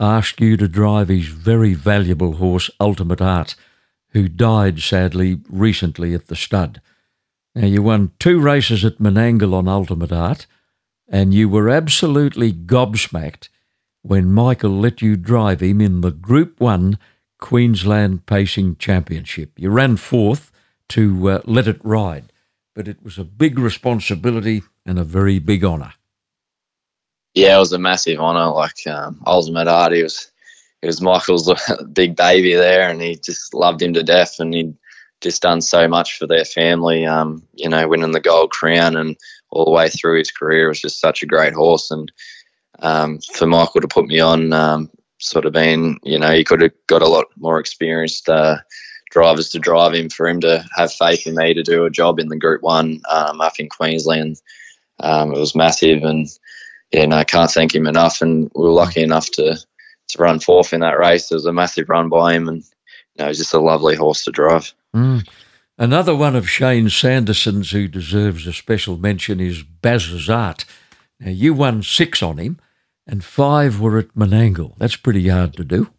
asked 0.00 0.40
you 0.40 0.56
to 0.56 0.66
drive 0.66 1.08
his 1.08 1.26
very 1.26 1.74
valuable 1.74 2.36
horse, 2.36 2.70
Ultimate 2.80 3.20
Art, 3.20 3.56
who 4.10 4.26
died 4.26 4.80
sadly 4.80 5.40
recently 5.50 6.14
at 6.14 6.28
the 6.28 6.36
stud. 6.36 6.80
Now, 7.54 7.66
you 7.66 7.82
won 7.82 8.12
two 8.18 8.40
races 8.40 8.86
at 8.86 8.98
Menangle 8.98 9.52
on 9.52 9.68
Ultimate 9.68 10.12
Art, 10.12 10.46
and 11.08 11.34
you 11.34 11.48
were 11.50 11.68
absolutely 11.68 12.54
gobsmacked 12.54 13.48
when 14.06 14.32
Michael 14.32 14.70
let 14.70 15.02
you 15.02 15.16
drive 15.16 15.60
him 15.60 15.80
in 15.80 16.00
the 16.00 16.12
Group 16.12 16.60
1 16.60 16.96
Queensland 17.38 18.24
Pacing 18.24 18.76
Championship. 18.76 19.50
You 19.56 19.70
ran 19.70 19.96
fourth 19.96 20.52
to 20.90 21.30
uh, 21.30 21.42
let 21.44 21.66
it 21.66 21.80
ride, 21.82 22.32
but 22.74 22.86
it 22.86 23.02
was 23.02 23.18
a 23.18 23.24
big 23.24 23.58
responsibility 23.58 24.62
and 24.84 24.98
a 24.98 25.04
very 25.04 25.40
big 25.40 25.64
honour. 25.64 25.94
Yeah, 27.34 27.56
it 27.56 27.58
was 27.58 27.72
a 27.72 27.78
massive 27.78 28.20
honour. 28.20 28.54
Like 28.54 28.86
um, 28.86 29.20
Ultimate 29.26 29.66
Art, 29.66 29.92
he 29.92 30.04
was, 30.04 30.30
he 30.82 30.86
was 30.86 31.00
Michael's 31.00 31.52
big 31.92 32.14
baby 32.14 32.54
there, 32.54 32.88
and 32.88 33.02
he 33.02 33.16
just 33.16 33.54
loved 33.54 33.82
him 33.82 33.92
to 33.94 34.04
death, 34.04 34.38
and 34.38 34.54
he'd 34.54 34.74
just 35.20 35.42
done 35.42 35.60
so 35.60 35.88
much 35.88 36.16
for 36.16 36.28
their 36.28 36.44
family. 36.44 37.04
Um, 37.04 37.42
you 37.54 37.68
know, 37.68 37.88
winning 37.88 38.12
the 38.12 38.20
gold 38.20 38.52
crown 38.52 38.96
and 38.96 39.16
all 39.50 39.64
the 39.64 39.70
way 39.70 39.88
through 39.88 40.18
his 40.18 40.30
career 40.30 40.68
was 40.68 40.80
just 40.80 41.00
such 41.00 41.22
a 41.22 41.26
great 41.26 41.54
horse. 41.54 41.90
And 41.90 42.12
um, 42.80 43.18
for 43.32 43.46
Michael 43.46 43.80
to 43.80 43.88
put 43.88 44.06
me 44.06 44.20
on, 44.20 44.52
um, 44.52 44.90
sort 45.18 45.46
of 45.46 45.52
being, 45.52 45.98
you 46.02 46.18
know, 46.18 46.32
he 46.32 46.44
could 46.44 46.60
have 46.60 46.72
got 46.86 47.02
a 47.02 47.08
lot 47.08 47.26
more 47.36 47.58
experienced 47.58 48.28
uh, 48.28 48.58
drivers 49.10 49.48
to 49.50 49.58
drive 49.58 49.94
him. 49.94 50.08
For 50.08 50.28
him 50.28 50.40
to 50.40 50.64
have 50.76 50.92
faith 50.92 51.26
in 51.26 51.36
me 51.36 51.54
to 51.54 51.62
do 51.62 51.84
a 51.84 51.90
job 51.90 52.18
in 52.18 52.28
the 52.28 52.36
Group 52.36 52.62
One 52.62 53.00
um, 53.10 53.40
up 53.40 53.58
in 53.58 53.68
Queensland, 53.68 54.40
um, 55.00 55.32
it 55.32 55.38
was 55.38 55.54
massive. 55.54 56.02
And 56.02 56.28
yeah, 56.92 57.06
no, 57.06 57.16
I 57.16 57.24
can't 57.24 57.50
thank 57.50 57.74
him 57.74 57.86
enough. 57.86 58.20
And 58.20 58.50
we 58.54 58.62
were 58.62 58.70
lucky 58.70 59.02
enough 59.02 59.30
to 59.32 59.56
to 60.08 60.18
run 60.18 60.38
fourth 60.38 60.72
in 60.72 60.80
that 60.80 60.98
race. 60.98 61.30
It 61.30 61.34
was 61.34 61.46
a 61.46 61.52
massive 61.52 61.88
run 61.88 62.08
by 62.08 62.34
him, 62.34 62.48
and 62.48 62.62
you 62.62 63.24
know, 63.24 63.28
he's 63.28 63.38
just 63.38 63.54
a 63.54 63.60
lovely 63.60 63.96
horse 63.96 64.24
to 64.24 64.30
drive. 64.30 64.72
Mm. 64.94 65.26
Another 65.78 66.14
one 66.14 66.34
of 66.34 66.48
Shane 66.48 66.88
Sanderson's 66.88 67.70
who 67.70 67.86
deserves 67.86 68.46
a 68.46 68.52
special 68.52 68.96
mention 68.96 69.40
is 69.40 69.62
Baz's 69.62 70.30
Art. 70.30 70.64
Now, 71.20 71.30
you 71.30 71.52
won 71.52 71.82
six 71.82 72.22
on 72.22 72.38
him, 72.38 72.58
and 73.06 73.24
five 73.24 73.80
were 73.80 73.98
at 73.98 74.14
Menangle. 74.14 74.76
That's 74.78 74.96
pretty 74.96 75.28
hard 75.28 75.54
to 75.54 75.64
do. 75.64 75.90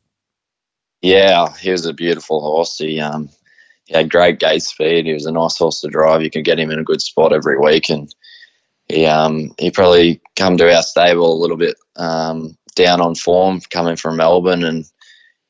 Yeah, 1.02 1.54
he 1.56 1.72
was 1.72 1.86
a 1.86 1.93
beautiful 1.93 2.41
horse. 2.41 2.78
He 2.78 3.00
um, 3.00 3.30
he 3.86 3.96
had 3.96 4.10
great 4.10 4.39
gate 4.39 4.63
speed. 4.63 5.06
He 5.06 5.13
was 5.13 5.26
a 5.26 5.32
nice 5.32 5.58
horse 5.58 5.82
to 5.82 5.88
drive. 5.88 6.22
You 6.22 6.30
could 6.30 6.46
get 6.46 6.60
him 6.60 6.72
in 6.72 6.80
a 6.80 6.84
good 6.84 7.02
spot 7.02 7.34
every 7.34 7.58
week, 7.58 7.89
and 7.89 8.13
he 8.88 9.06
um, 9.06 9.54
he 9.58 9.72
probably 9.72 10.22
come 10.36 10.58
to 10.58 10.76
our 10.76 10.84
stable 10.84 11.34
a 11.34 11.41
little 11.41 11.58
bit 11.58 11.76
um, 11.96 12.58
down 12.76 13.02
on 13.02 13.15
form 13.15 13.62
coming 13.70 13.96
from 13.96 14.17
Melbourne, 14.17 14.63
and 14.63 14.86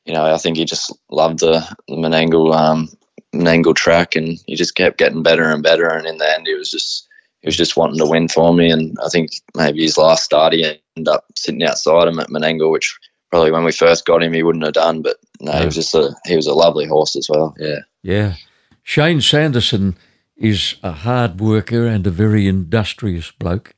you 0.04 0.12
know 0.12 0.24
I 0.24 0.38
think 0.38 0.56
he 0.56 0.64
just 0.64 0.96
loved 1.10 1.40
the, 1.40 1.66
the 1.88 1.96
Menangle 1.96 2.54
um, 2.54 2.88
Menangle 3.34 3.74
track, 3.74 4.16
and 4.16 4.38
he 4.46 4.54
just 4.54 4.74
kept 4.74 4.98
getting 4.98 5.22
better 5.22 5.50
and 5.50 5.62
better, 5.62 5.88
and 5.88 6.06
in 6.06 6.18
the 6.18 6.30
end 6.30 6.46
he 6.46 6.54
was 6.54 6.70
just 6.70 7.08
he 7.40 7.48
was 7.48 7.56
just 7.56 7.76
wanting 7.76 7.98
to 7.98 8.06
win 8.06 8.28
for 8.28 8.52
me, 8.52 8.70
and 8.70 8.96
I 9.04 9.08
think 9.08 9.30
maybe 9.56 9.82
his 9.82 9.96
last 9.96 10.24
start 10.24 10.52
he 10.52 10.78
ended 10.98 11.14
up 11.14 11.24
sitting 11.34 11.62
outside 11.62 12.08
him 12.08 12.18
at 12.20 12.28
Menangle, 12.28 12.70
which 12.70 12.96
probably 13.30 13.50
when 13.50 13.64
we 13.64 13.72
first 13.72 14.06
got 14.06 14.22
him 14.22 14.32
he 14.32 14.42
wouldn't 14.42 14.64
have 14.64 14.74
done, 14.74 15.02
but 15.02 15.16
no, 15.40 15.52
he 15.52 15.64
was 15.64 15.74
just 15.74 15.94
a 15.94 16.14
he 16.26 16.36
was 16.36 16.46
a 16.46 16.54
lovely 16.54 16.86
horse 16.86 17.16
as 17.16 17.28
well. 17.28 17.54
Yeah. 17.58 17.80
Yeah. 18.02 18.34
Shane 18.82 19.20
Sanderson 19.20 19.96
is 20.36 20.76
a 20.82 20.92
hard 20.92 21.40
worker 21.40 21.86
and 21.86 22.06
a 22.06 22.10
very 22.10 22.46
industrious 22.46 23.30
bloke. 23.30 23.74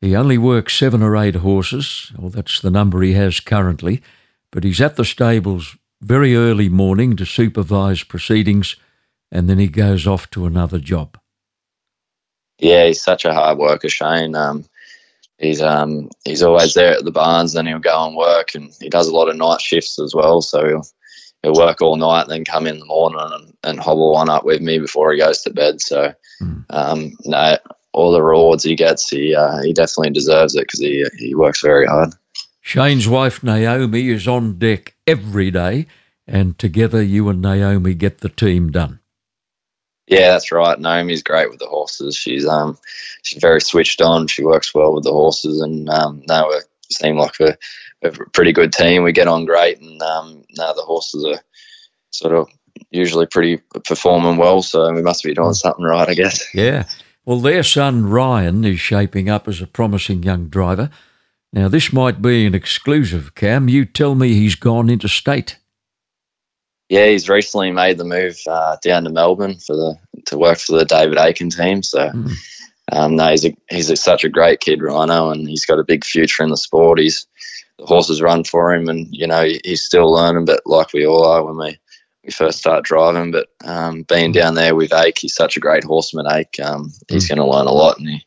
He 0.00 0.16
only 0.16 0.38
works 0.38 0.74
seven 0.74 1.02
or 1.02 1.16
eight 1.16 1.36
horses, 1.36 2.12
or 2.18 2.30
that's 2.30 2.60
the 2.60 2.70
number 2.70 3.02
he 3.02 3.12
has 3.12 3.38
currently, 3.38 4.02
but 4.50 4.64
he's 4.64 4.80
at 4.80 4.96
the 4.96 5.04
stables 5.04 5.76
very 6.00 6.34
early 6.34 6.68
morning 6.68 7.16
to 7.16 7.26
supervise 7.26 8.02
proceedings 8.02 8.76
and 9.30 9.48
then 9.48 9.58
he 9.58 9.68
goes 9.68 10.06
off 10.06 10.28
to 10.30 10.46
another 10.46 10.78
job. 10.78 11.18
Yeah, 12.58 12.86
he's 12.86 13.02
such 13.02 13.24
a 13.24 13.32
hard 13.32 13.58
worker, 13.58 13.88
Shane. 13.88 14.34
Um, 14.34 14.64
he's 15.40 15.60
um, 15.60 16.10
he's 16.24 16.42
always 16.42 16.74
there 16.74 16.92
at 16.92 17.04
the 17.04 17.10
barns, 17.10 17.56
and 17.56 17.66
he'll 17.66 17.78
go 17.78 18.06
and 18.06 18.16
work, 18.16 18.54
and 18.54 18.72
he 18.80 18.88
does 18.88 19.08
a 19.08 19.14
lot 19.14 19.28
of 19.28 19.36
night 19.36 19.60
shifts 19.60 19.98
as 19.98 20.14
well. 20.14 20.40
So 20.40 20.66
he'll 20.66 20.86
he'll 21.42 21.54
work 21.54 21.80
all 21.80 21.96
night, 21.96 22.28
then 22.28 22.44
come 22.44 22.66
in 22.66 22.78
the 22.78 22.84
morning 22.84 23.20
and, 23.32 23.56
and 23.64 23.80
hobble 23.80 24.12
one 24.12 24.28
up 24.28 24.44
with 24.44 24.60
me 24.60 24.78
before 24.78 25.12
he 25.12 25.18
goes 25.18 25.42
to 25.42 25.50
bed. 25.50 25.80
So, 25.80 26.12
mm. 26.40 26.64
um, 26.70 27.12
no, 27.24 27.56
all 27.92 28.12
the 28.12 28.22
rewards 28.22 28.64
he 28.64 28.76
gets, 28.76 29.08
he 29.08 29.34
uh, 29.34 29.62
he 29.62 29.72
definitely 29.72 30.10
deserves 30.10 30.54
it 30.54 30.62
because 30.62 30.80
he 30.80 31.04
he 31.18 31.34
works 31.34 31.60
very 31.60 31.86
hard. 31.86 32.14
Shane's 32.60 33.08
wife 33.08 33.42
Naomi 33.42 34.10
is 34.10 34.28
on 34.28 34.58
deck 34.58 34.94
every 35.06 35.50
day, 35.50 35.86
and 36.26 36.58
together 36.58 37.02
you 37.02 37.28
and 37.28 37.42
Naomi 37.42 37.94
get 37.94 38.18
the 38.18 38.28
team 38.28 38.70
done. 38.70 38.99
Yeah, 40.10 40.32
that's 40.32 40.50
right. 40.50 40.78
Naomi's 40.78 41.22
great 41.22 41.50
with 41.50 41.60
the 41.60 41.68
horses. 41.68 42.16
She's 42.16 42.44
um 42.44 42.76
she's 43.22 43.40
very 43.40 43.60
switched 43.60 44.02
on. 44.02 44.26
She 44.26 44.44
works 44.44 44.74
well 44.74 44.92
with 44.92 45.04
the 45.04 45.12
horses, 45.12 45.60
and 45.60 45.88
um, 45.88 46.22
no, 46.28 46.48
we 46.48 46.60
seem 46.90 47.16
like 47.16 47.38
a 47.38 47.56
a 48.02 48.10
pretty 48.32 48.52
good 48.52 48.72
team. 48.72 49.04
We 49.04 49.12
get 49.12 49.28
on 49.28 49.44
great, 49.44 49.80
and 49.80 50.02
um, 50.02 50.44
now 50.56 50.72
the 50.72 50.82
horses 50.82 51.24
are 51.24 51.40
sort 52.10 52.34
of 52.34 52.48
usually 52.90 53.26
pretty 53.26 53.58
performing 53.84 54.36
well. 54.36 54.62
So 54.62 54.92
we 54.92 55.02
must 55.02 55.22
be 55.22 55.32
doing 55.32 55.54
something 55.54 55.84
right, 55.84 56.08
I 56.08 56.14
guess. 56.14 56.44
Yeah. 56.54 56.88
Well, 57.24 57.38
their 57.38 57.62
son 57.62 58.06
Ryan 58.06 58.64
is 58.64 58.80
shaping 58.80 59.28
up 59.28 59.46
as 59.46 59.60
a 59.60 59.66
promising 59.68 60.24
young 60.24 60.48
driver. 60.48 60.90
Now, 61.52 61.68
this 61.68 61.92
might 61.92 62.20
be 62.20 62.46
an 62.46 62.54
exclusive, 62.54 63.36
Cam. 63.36 63.68
You 63.68 63.84
tell 63.84 64.16
me 64.16 64.34
he's 64.34 64.56
gone 64.56 64.90
interstate. 64.90 65.59
Yeah, 66.90 67.06
he's 67.06 67.28
recently 67.28 67.70
made 67.70 67.98
the 67.98 68.04
move 68.04 68.36
uh, 68.48 68.76
down 68.82 69.04
to 69.04 69.10
Melbourne 69.10 69.54
for 69.54 69.76
the 69.76 69.94
to 70.26 70.36
work 70.36 70.58
for 70.58 70.76
the 70.76 70.84
David 70.84 71.18
Aiken 71.18 71.48
team. 71.48 71.84
So, 71.84 72.10
mm. 72.10 72.32
um, 72.90 73.14
no, 73.14 73.30
he's 73.30 73.44
a, 73.44 73.56
he's 73.70 73.90
a, 73.90 73.96
such 73.96 74.24
a 74.24 74.28
great 74.28 74.58
kid, 74.58 74.82
Rhino, 74.82 75.30
and 75.30 75.48
he's 75.48 75.64
got 75.64 75.78
a 75.78 75.84
big 75.84 76.04
future 76.04 76.42
in 76.42 76.50
the 76.50 76.56
sport. 76.56 76.98
He's 76.98 77.28
the 77.78 77.86
horses 77.86 78.20
run 78.20 78.42
for 78.42 78.74
him, 78.74 78.88
and 78.88 79.06
you 79.12 79.28
know 79.28 79.48
he's 79.64 79.84
still 79.84 80.12
learning, 80.12 80.46
but 80.46 80.62
like 80.66 80.92
we 80.92 81.06
all 81.06 81.24
are 81.24 81.44
when 81.44 81.58
we 81.58 81.78
we 82.24 82.32
first 82.32 82.58
start 82.58 82.84
driving. 82.84 83.30
But 83.30 83.46
um, 83.64 84.02
being 84.02 84.32
down 84.32 84.56
there 84.56 84.74
with 84.74 84.92
Ake, 84.92 85.18
he's 85.20 85.34
such 85.34 85.56
a 85.56 85.60
great 85.60 85.84
horseman. 85.84 86.26
Ake, 86.28 86.58
um, 86.60 86.92
he's 87.08 87.26
mm. 87.26 87.28
going 87.28 87.38
to 87.38 87.56
learn 87.56 87.68
a 87.68 87.72
lot, 87.72 88.00
and 88.00 88.08
he 88.08 88.26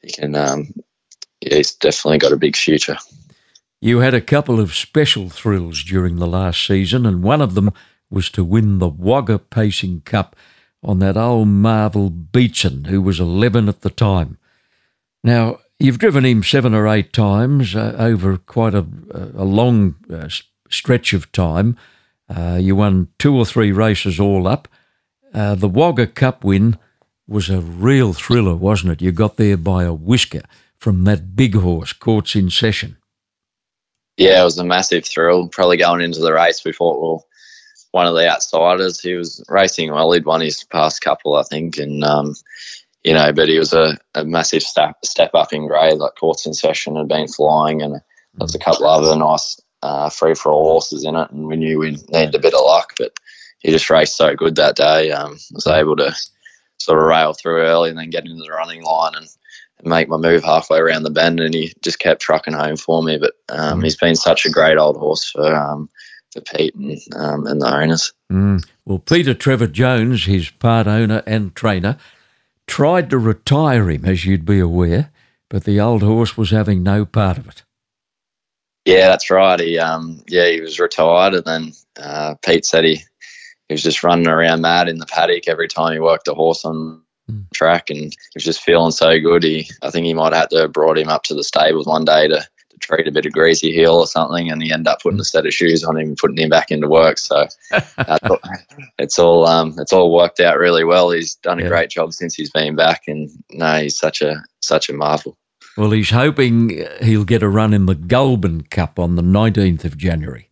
he 0.00 0.10
can. 0.10 0.34
Um, 0.34 0.72
yeah, 1.42 1.56
he's 1.56 1.74
definitely 1.74 2.18
got 2.18 2.32
a 2.32 2.38
big 2.38 2.56
future. 2.56 2.96
You 3.80 3.98
had 3.98 4.14
a 4.14 4.20
couple 4.22 4.58
of 4.58 4.74
special 4.74 5.28
thrills 5.28 5.84
during 5.84 6.16
the 6.16 6.26
last 6.26 6.66
season, 6.66 7.04
and 7.04 7.22
one 7.22 7.42
of 7.42 7.54
them 7.54 7.72
was 8.10 8.30
to 8.30 8.44
win 8.44 8.78
the 8.78 8.88
Wagga 8.88 9.38
Pacing 9.38 10.02
Cup 10.02 10.36
on 10.82 10.98
that 11.00 11.16
old 11.16 11.48
Marvel 11.48 12.10
Beecham, 12.10 12.84
who 12.84 13.02
was 13.02 13.20
11 13.20 13.68
at 13.68 13.80
the 13.80 13.90
time. 13.90 14.38
Now, 15.24 15.58
You've 15.80 15.98
driven 15.98 16.24
him 16.24 16.42
seven 16.42 16.74
or 16.74 16.88
eight 16.88 17.12
times 17.12 17.76
uh, 17.76 17.94
over 17.98 18.36
quite 18.36 18.74
a, 18.74 18.84
a 19.12 19.44
long 19.44 19.94
uh, 20.12 20.28
stretch 20.68 21.12
of 21.12 21.30
time. 21.30 21.76
Uh, 22.28 22.58
you 22.60 22.74
won 22.74 23.08
two 23.18 23.36
or 23.36 23.46
three 23.46 23.70
races 23.70 24.18
all 24.18 24.48
up. 24.48 24.66
Uh, 25.32 25.54
the 25.54 25.68
Wagga 25.68 26.08
Cup 26.08 26.42
win 26.42 26.78
was 27.28 27.48
a 27.48 27.60
real 27.60 28.12
thriller, 28.12 28.56
wasn't 28.56 28.92
it? 28.92 29.02
You 29.02 29.12
got 29.12 29.36
there 29.36 29.56
by 29.56 29.84
a 29.84 29.92
whisker 29.92 30.42
from 30.76 31.04
that 31.04 31.36
big 31.36 31.54
horse, 31.54 31.92
Courts 31.92 32.34
in 32.34 32.50
Session. 32.50 32.96
Yeah, 34.16 34.40
it 34.40 34.44
was 34.44 34.58
a 34.58 34.64
massive 34.64 35.06
thrill. 35.06 35.46
Probably 35.46 35.76
going 35.76 36.00
into 36.00 36.20
the 36.20 36.32
race, 36.32 36.64
we 36.64 36.72
thought, 36.72 37.00
well, 37.00 37.24
one 37.92 38.06
of 38.06 38.14
the 38.14 38.28
outsiders. 38.28 39.00
He 39.00 39.14
was 39.14 39.44
racing 39.48 39.92
well. 39.92 40.12
He'd 40.12 40.24
won 40.24 40.40
his 40.40 40.64
past 40.64 41.00
couple, 41.00 41.36
I 41.36 41.42
think, 41.42 41.78
and 41.78 42.04
um, 42.04 42.34
you 43.04 43.14
know, 43.14 43.32
but 43.32 43.48
he 43.48 43.58
was 43.58 43.72
a, 43.72 43.96
a 44.14 44.24
massive 44.24 44.62
step 44.62 44.96
step 45.04 45.30
up 45.34 45.52
in 45.52 45.66
grade. 45.66 45.94
Like 45.94 46.16
Courts 46.16 46.46
in 46.46 46.54
Session 46.54 46.96
had 46.96 47.08
been 47.08 47.28
flying, 47.28 47.82
and 47.82 48.00
there's 48.34 48.54
a 48.54 48.58
couple 48.58 48.86
other 48.86 49.16
nice 49.16 49.60
uh, 49.82 50.10
free 50.10 50.34
for 50.34 50.52
all 50.52 50.64
horses 50.64 51.04
in 51.04 51.16
it, 51.16 51.30
and 51.30 51.46
we 51.46 51.56
knew 51.56 51.78
we 51.78 51.92
needed 52.08 52.34
a 52.34 52.40
bit 52.40 52.54
of 52.54 52.64
luck, 52.64 52.94
but 52.98 53.12
he 53.60 53.70
just 53.70 53.90
raced 53.90 54.16
so 54.16 54.34
good 54.34 54.56
that 54.56 54.76
day. 54.76 55.10
Um, 55.10 55.38
was 55.52 55.66
able 55.66 55.96
to 55.96 56.14
sort 56.78 56.98
of 56.98 57.04
rail 57.04 57.32
through 57.32 57.62
early 57.62 57.90
and 57.90 57.98
then 57.98 58.10
get 58.10 58.24
into 58.24 58.42
the 58.42 58.50
running 58.50 58.82
line 58.82 59.14
and, 59.16 59.28
make 59.84 60.08
my 60.08 60.16
move 60.16 60.42
halfway 60.42 60.78
around 60.78 61.04
the 61.04 61.10
bend, 61.10 61.38
and 61.38 61.54
he 61.54 61.72
just 61.82 62.00
kept 62.00 62.20
trucking 62.20 62.52
home 62.52 62.76
for 62.76 63.00
me. 63.00 63.16
But 63.16 63.34
um, 63.48 63.80
he's 63.80 63.96
been 63.96 64.16
such 64.16 64.44
a 64.44 64.50
great 64.50 64.76
old 64.76 64.96
horse 64.96 65.30
for 65.30 65.54
um, 65.54 65.88
for 66.38 66.56
Pete 66.56 66.74
and, 66.74 66.98
um, 67.14 67.46
and 67.46 67.60
the 67.60 67.74
owners. 67.74 68.12
Mm. 68.32 68.66
Well, 68.84 68.98
Peter 68.98 69.34
Trevor 69.34 69.66
Jones, 69.66 70.24
his 70.24 70.50
part 70.50 70.86
owner 70.86 71.22
and 71.26 71.54
trainer, 71.54 71.98
tried 72.66 73.10
to 73.10 73.18
retire 73.18 73.90
him, 73.90 74.04
as 74.04 74.24
you'd 74.24 74.44
be 74.44 74.58
aware, 74.58 75.10
but 75.48 75.64
the 75.64 75.80
old 75.80 76.02
horse 76.02 76.36
was 76.36 76.50
having 76.50 76.82
no 76.82 77.04
part 77.04 77.38
of 77.38 77.48
it. 77.48 77.62
Yeah, 78.84 79.08
that's 79.08 79.30
right. 79.30 79.60
He, 79.60 79.78
um, 79.78 80.22
yeah, 80.28 80.48
he 80.48 80.60
was 80.60 80.80
retired, 80.80 81.34
and 81.34 81.44
then 81.44 81.72
uh, 82.00 82.36
Pete 82.42 82.64
said 82.64 82.84
he, 82.84 83.02
he 83.68 83.74
was 83.74 83.82
just 83.82 84.02
running 84.02 84.28
around 84.28 84.62
mad 84.62 84.88
in 84.88 84.98
the 84.98 85.06
paddock 85.06 85.48
every 85.48 85.68
time 85.68 85.92
he 85.92 85.98
worked 85.98 86.28
a 86.28 86.34
horse 86.34 86.64
on 86.64 87.02
mm. 87.30 87.44
track, 87.52 87.90
and 87.90 87.98
he 87.98 88.12
was 88.34 88.44
just 88.44 88.62
feeling 88.62 88.92
so 88.92 89.18
good. 89.20 89.42
He, 89.42 89.70
I 89.82 89.90
think 89.90 90.06
he 90.06 90.14
might 90.14 90.32
have 90.32 90.42
had 90.42 90.50
to 90.50 90.60
have 90.62 90.72
brought 90.72 90.98
him 90.98 91.08
up 91.08 91.24
to 91.24 91.34
the 91.34 91.44
stables 91.44 91.86
one 91.86 92.04
day 92.04 92.28
to 92.28 92.46
treat 92.78 93.06
a 93.06 93.12
bit 93.12 93.26
of 93.26 93.32
greasy 93.32 93.72
heel 93.72 93.94
or 93.94 94.06
something, 94.06 94.50
and 94.50 94.62
he 94.62 94.72
end 94.72 94.88
up 94.88 95.02
putting 95.02 95.20
a 95.20 95.24
set 95.24 95.46
of 95.46 95.54
shoes 95.54 95.84
on 95.84 95.96
him 95.96 96.08
and 96.08 96.16
putting 96.16 96.38
him 96.38 96.48
back 96.48 96.70
into 96.70 96.88
work. 96.88 97.18
So 97.18 97.46
uh, 97.98 98.18
it's 98.98 99.18
all 99.18 99.46
um, 99.46 99.74
it's 99.78 99.92
all 99.92 100.14
worked 100.14 100.40
out 100.40 100.58
really 100.58 100.84
well. 100.84 101.10
He's 101.10 101.36
done 101.36 101.58
a 101.58 101.62
yeah. 101.62 101.68
great 101.68 101.90
job 101.90 102.12
since 102.12 102.34
he's 102.34 102.50
been 102.50 102.76
back, 102.76 103.02
and 103.08 103.30
no, 103.50 103.80
he's 103.80 103.98
such 103.98 104.22
a 104.22 104.44
such 104.60 104.88
a 104.88 104.92
marvel. 104.92 105.36
Well, 105.76 105.90
he's 105.90 106.10
hoping 106.10 106.84
he'll 107.00 107.24
get 107.24 107.42
a 107.42 107.48
run 107.48 107.72
in 107.72 107.86
the 107.86 107.94
Goulburn 107.94 108.62
Cup 108.62 108.98
on 108.98 109.16
the 109.16 109.22
nineteenth 109.22 109.84
of 109.84 109.96
January. 109.96 110.48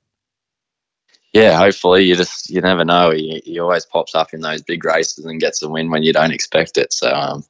Yeah, 1.36 1.58
hopefully. 1.58 2.04
You 2.04 2.16
just 2.16 2.48
you 2.48 2.62
never 2.62 2.82
know. 2.82 3.10
He, 3.10 3.42
he 3.44 3.58
always 3.58 3.84
pops 3.84 4.14
up 4.14 4.32
in 4.32 4.40
those 4.40 4.62
big 4.62 4.82
races 4.84 5.26
and 5.26 5.38
gets 5.38 5.62
a 5.62 5.68
win 5.68 5.90
when 5.90 6.02
you 6.02 6.14
don't 6.14 6.32
expect 6.32 6.78
it. 6.78 6.94
So 6.94 7.10
um, 7.10 7.44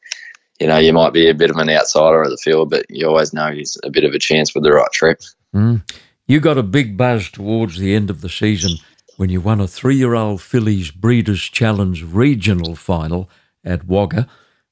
you 0.61 0.66
know, 0.66 0.79
you 0.79 0.92
might 0.92 1.12
be 1.12 1.29
a 1.29 1.35
bit 1.35 1.51
of 1.51 1.57
an 1.57 1.71
outsider 1.71 2.23
of 2.23 2.31
the 2.31 2.37
field, 2.37 2.71
but 2.71 2.87
you 2.88 3.07
always 3.07 3.33
know 3.33 3.51
he's 3.51 3.77
a 3.85 3.90
bit 3.90 4.05
of 4.05 4.12
a 4.12 4.19
chance 4.19 4.55
with 4.55 4.64
the 4.64 4.73
right 4.73 4.90
trip. 4.92 5.21
Mm. 5.55 5.83
You 6.27 6.40
got 6.40 6.59
a 6.59 6.62
big 6.62 6.97
buzz 6.97 7.31
towards 7.31 7.79
the 7.79 7.95
end 7.95 8.11
of 8.11 8.21
the 8.21 8.29
season 8.29 8.79
when 9.16 9.31
you 9.31 9.40
won 9.40 9.61
a 9.61 9.69
three 9.69 9.97
year 9.97 10.14
old 10.14 10.42
fillies 10.42 10.90
Breeders' 10.90 11.42
Challenge 11.42 12.03
regional 12.03 12.75
final 12.75 13.31
at 13.64 13.87
Wagga 13.87 14.29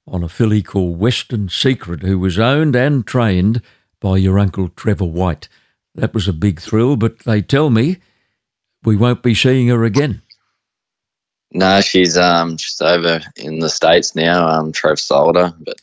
on 0.06 0.22
a 0.22 0.28
filly 0.28 0.62
called 0.62 0.98
Western 0.98 1.48
Secret, 1.48 2.02
who 2.02 2.18
was 2.18 2.38
owned 2.38 2.76
and 2.76 3.06
trained 3.06 3.62
by 4.00 4.16
your 4.18 4.38
uncle 4.38 4.68
Trevor 4.68 5.06
White. 5.06 5.48
That 5.94 6.12
was 6.12 6.28
a 6.28 6.32
big 6.32 6.60
thrill, 6.60 6.96
but 6.96 7.20
they 7.20 7.40
tell 7.40 7.70
me 7.70 7.98
we 8.82 8.96
won't 8.96 9.22
be 9.22 9.34
seeing 9.34 9.68
her 9.68 9.84
again. 9.84 10.22
No, 11.54 11.80
she's 11.80 12.18
um 12.18 12.56
she's 12.56 12.80
over 12.80 13.20
in 13.36 13.60
the 13.60 13.70
states 13.70 14.16
now. 14.16 14.46
Um, 14.48 14.72
Trev 14.72 14.98
sold 14.98 15.36
her, 15.36 15.54
but 15.58 15.76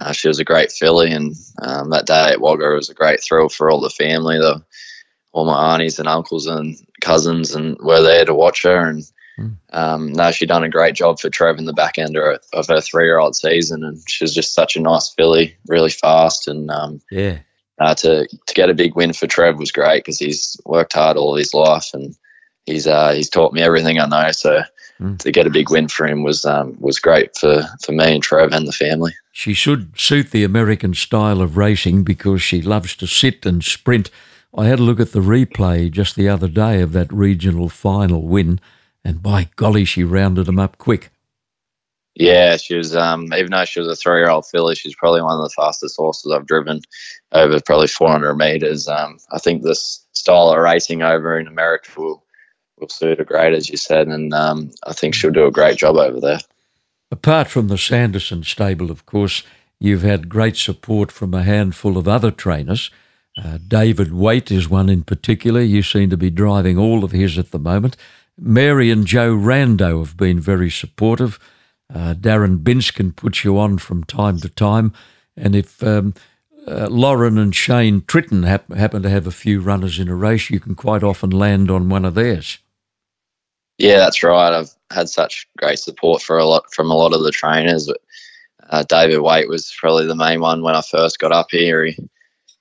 uh, 0.00 0.12
she 0.12 0.28
was 0.28 0.40
a 0.40 0.44
great 0.44 0.72
filly, 0.72 1.12
and 1.12 1.34
um, 1.62 1.90
that 1.90 2.06
day 2.06 2.32
at 2.32 2.40
Wagga 2.40 2.74
was 2.74 2.90
a 2.90 2.94
great 2.94 3.22
thrill 3.22 3.48
for 3.48 3.70
all 3.70 3.80
the 3.80 3.90
family. 3.90 4.38
The 4.38 4.62
all 5.32 5.44
my 5.44 5.74
aunties 5.74 5.98
and 5.98 6.08
uncles 6.08 6.46
and 6.46 6.76
cousins 7.00 7.54
and 7.54 7.76
were 7.78 8.02
there 8.02 8.24
to 8.24 8.34
watch 8.34 8.62
her. 8.62 8.88
And 8.88 9.04
mm. 9.38 9.56
um, 9.72 10.12
no, 10.12 10.30
she 10.30 10.46
done 10.46 10.64
a 10.64 10.70
great 10.70 10.94
job 10.94 11.20
for 11.20 11.30
Trev 11.30 11.58
in 11.58 11.64
the 11.64 11.72
back 11.72 11.98
end 11.98 12.16
of, 12.16 12.40
of 12.52 12.66
her 12.66 12.80
three 12.80 13.04
year 13.04 13.18
old 13.18 13.36
season. 13.36 13.84
And 13.84 14.02
she 14.08 14.24
was 14.24 14.34
just 14.34 14.54
such 14.54 14.76
a 14.76 14.80
nice 14.80 15.12
filly, 15.16 15.56
really 15.68 15.90
fast. 15.90 16.48
And 16.48 16.70
um, 16.70 17.00
yeah, 17.10 17.38
uh, 17.78 17.94
to 17.96 18.26
to 18.26 18.54
get 18.54 18.70
a 18.70 18.74
big 18.74 18.96
win 18.96 19.12
for 19.12 19.26
Trev 19.26 19.58
was 19.58 19.70
great 19.70 20.04
because 20.04 20.18
he's 20.18 20.56
worked 20.64 20.94
hard 20.94 21.16
all 21.16 21.36
his 21.36 21.54
life 21.54 21.90
and 21.94 22.16
he's 22.66 22.86
uh, 22.86 23.12
he's 23.12 23.30
taught 23.30 23.52
me 23.52 23.62
everything 23.62 24.00
I 24.00 24.06
know. 24.06 24.32
So 24.32 24.62
mm. 25.00 25.18
to 25.18 25.32
get 25.32 25.46
a 25.46 25.50
big 25.50 25.70
win 25.70 25.88
for 25.88 26.06
him 26.06 26.22
was 26.22 26.44
um, 26.44 26.76
was 26.80 26.98
great 26.98 27.36
for, 27.36 27.64
for 27.82 27.92
me 27.92 28.14
and 28.14 28.22
Trev 28.22 28.52
and 28.52 28.66
the 28.66 28.72
family. 28.72 29.12
She 29.32 29.54
should 29.54 29.98
suit 29.98 30.30
the 30.30 30.44
American 30.44 30.94
style 30.94 31.40
of 31.40 31.56
racing 31.56 32.04
because 32.04 32.42
she 32.42 32.62
loves 32.62 32.96
to 32.96 33.06
sit 33.06 33.46
and 33.46 33.62
sprint. 33.62 34.10
I 34.56 34.66
had 34.66 34.78
a 34.78 34.82
look 34.82 35.00
at 35.00 35.12
the 35.12 35.20
replay 35.20 35.90
just 35.90 36.16
the 36.16 36.28
other 36.28 36.48
day 36.48 36.80
of 36.80 36.92
that 36.92 37.12
regional 37.12 37.68
final 37.68 38.22
win, 38.22 38.60
and 39.04 39.22
by 39.22 39.48
golly, 39.56 39.84
she 39.84 40.04
rounded 40.04 40.46
them 40.46 40.58
up 40.58 40.78
quick. 40.78 41.10
Yeah, 42.18 42.56
she 42.56 42.74
was. 42.74 42.96
Um, 42.96 43.32
even 43.32 43.52
though 43.52 43.64
she 43.64 43.78
was 43.78 43.88
a 43.88 43.94
three-year-old 43.94 44.46
filly, 44.46 44.74
she's 44.74 44.96
probably 44.96 45.22
one 45.22 45.38
of 45.38 45.44
the 45.44 45.54
fastest 45.54 45.96
horses 45.96 46.32
I've 46.32 46.46
driven 46.46 46.80
over 47.30 47.60
probably 47.60 47.86
400 47.86 48.34
meters. 48.34 48.88
Um, 48.88 49.18
I 49.30 49.38
think 49.38 49.62
this 49.62 50.04
style 50.12 50.50
of 50.50 50.58
racing 50.58 51.02
over 51.02 51.38
in 51.38 51.46
America 51.46 51.90
will 51.96 52.24
will 52.80 52.88
suit 52.88 53.18
her 53.18 53.24
great, 53.24 53.54
as 53.54 53.68
you 53.68 53.76
said, 53.76 54.08
and 54.08 54.32
um, 54.34 54.70
I 54.84 54.92
think 54.92 55.14
she'll 55.14 55.30
do 55.30 55.46
a 55.46 55.50
great 55.50 55.78
job 55.78 55.96
over 55.96 56.20
there. 56.20 56.40
Apart 57.10 57.48
from 57.48 57.68
the 57.68 57.78
Sanderson 57.78 58.42
stable, 58.44 58.90
of 58.90 59.06
course, 59.06 59.42
you've 59.80 60.02
had 60.02 60.28
great 60.28 60.56
support 60.56 61.10
from 61.10 61.32
a 61.32 61.42
handful 61.42 61.96
of 61.96 62.06
other 62.06 62.30
trainers. 62.30 62.90
Uh, 63.36 63.58
David 63.66 64.12
Waite 64.12 64.50
is 64.50 64.68
one 64.68 64.88
in 64.88 65.04
particular. 65.04 65.60
You 65.60 65.82
seem 65.82 66.10
to 66.10 66.16
be 66.16 66.30
driving 66.30 66.76
all 66.76 67.04
of 67.04 67.12
his 67.12 67.38
at 67.38 67.50
the 67.50 67.58
moment. 67.58 67.96
Mary 68.36 68.90
and 68.90 69.06
Joe 69.06 69.34
Rando 69.34 70.00
have 70.00 70.16
been 70.16 70.40
very 70.40 70.70
supportive. 70.70 71.38
Uh, 71.92 72.14
Darren 72.14 72.62
Binskin 72.62 73.14
puts 73.14 73.44
you 73.44 73.58
on 73.58 73.78
from 73.78 74.04
time 74.04 74.38
to 74.40 74.48
time. 74.48 74.92
And 75.36 75.56
if 75.56 75.82
um, 75.82 76.14
uh, 76.66 76.88
Lauren 76.90 77.38
and 77.38 77.54
Shane 77.54 78.02
Tritton 78.02 78.44
hap- 78.44 78.72
happen 78.72 79.02
to 79.02 79.10
have 79.10 79.26
a 79.26 79.32
few 79.32 79.60
runners 79.60 79.98
in 79.98 80.08
a 80.08 80.14
race, 80.14 80.50
you 80.50 80.60
can 80.60 80.74
quite 80.74 81.02
often 81.02 81.30
land 81.30 81.70
on 81.70 81.88
one 81.88 82.04
of 82.04 82.14
theirs. 82.14 82.58
Yeah, 83.78 83.98
that's 83.98 84.22
right. 84.22 84.52
I've 84.52 84.74
had 84.90 85.08
such 85.08 85.48
great 85.56 85.78
support 85.78 86.20
for 86.20 86.38
a 86.38 86.44
lot 86.44 86.72
from 86.74 86.90
a 86.90 86.96
lot 86.96 87.14
of 87.14 87.22
the 87.22 87.30
trainers. 87.30 87.90
Uh, 88.68 88.82
David 88.88 89.20
Waite 89.20 89.48
was 89.48 89.74
probably 89.78 90.06
the 90.06 90.16
main 90.16 90.40
one 90.40 90.62
when 90.62 90.74
I 90.74 90.82
first 90.82 91.18
got 91.18 91.32
up 91.32 91.46
here. 91.50 91.84
He, 91.84 91.96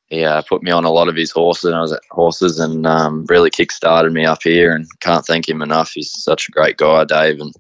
he 0.08 0.24
uh, 0.24 0.42
put 0.44 0.64
me 0.64 0.72
on 0.72 0.86
a 0.86 0.92
lot 0.92 1.10
of 1.10 1.16
his 1.16 1.32
horses, 1.32 1.66
and 1.66 1.76
I 1.76 1.82
was 1.82 1.92
at 1.92 2.02
horses, 2.10 2.60
and 2.60 2.86
um, 2.88 3.26
really 3.28 3.50
kick-started 3.50 4.14
me 4.14 4.26
up 4.26 4.44
here. 4.44 4.74
And 4.74 4.88
can't 5.02 5.26
thank 5.26 5.50
him 5.50 5.62
enough. 5.62 5.92
He's 5.92 6.12
such 6.12 6.48
a 6.48 6.52
great 6.52 6.78
guy, 6.78 7.04
Dave, 7.04 7.42
and 7.42 7.54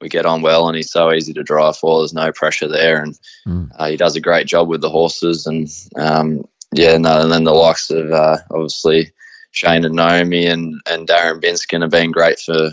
we 0.00 0.08
get 0.08 0.26
on 0.26 0.42
well. 0.42 0.66
And 0.66 0.76
he's 0.76 0.90
so 0.90 1.12
easy 1.12 1.32
to 1.34 1.44
drive 1.44 1.76
for. 1.76 2.00
There's 2.00 2.14
no 2.14 2.32
pressure 2.32 2.68
there, 2.68 3.02
and 3.02 3.18
mm. 3.46 3.70
uh, 3.76 3.90
he 3.90 3.96
does 3.96 4.16
a 4.16 4.20
great 4.20 4.48
job 4.48 4.68
with 4.68 4.80
the 4.80 4.90
horses. 4.90 5.46
And 5.46 5.68
um, 5.96 6.44
yeah, 6.72 6.96
no, 6.96 7.20
and 7.20 7.30
then 7.30 7.44
the 7.44 7.52
likes 7.52 7.90
of 7.90 8.10
uh, 8.10 8.38
obviously 8.50 9.12
Shane 9.52 9.84
and 9.84 9.94
Naomi 9.94 10.46
and 10.46 10.80
and 10.90 11.06
Darren 11.06 11.40
Binskin 11.40 11.82
have 11.82 11.90
been 11.90 12.10
great 12.10 12.40
for 12.40 12.72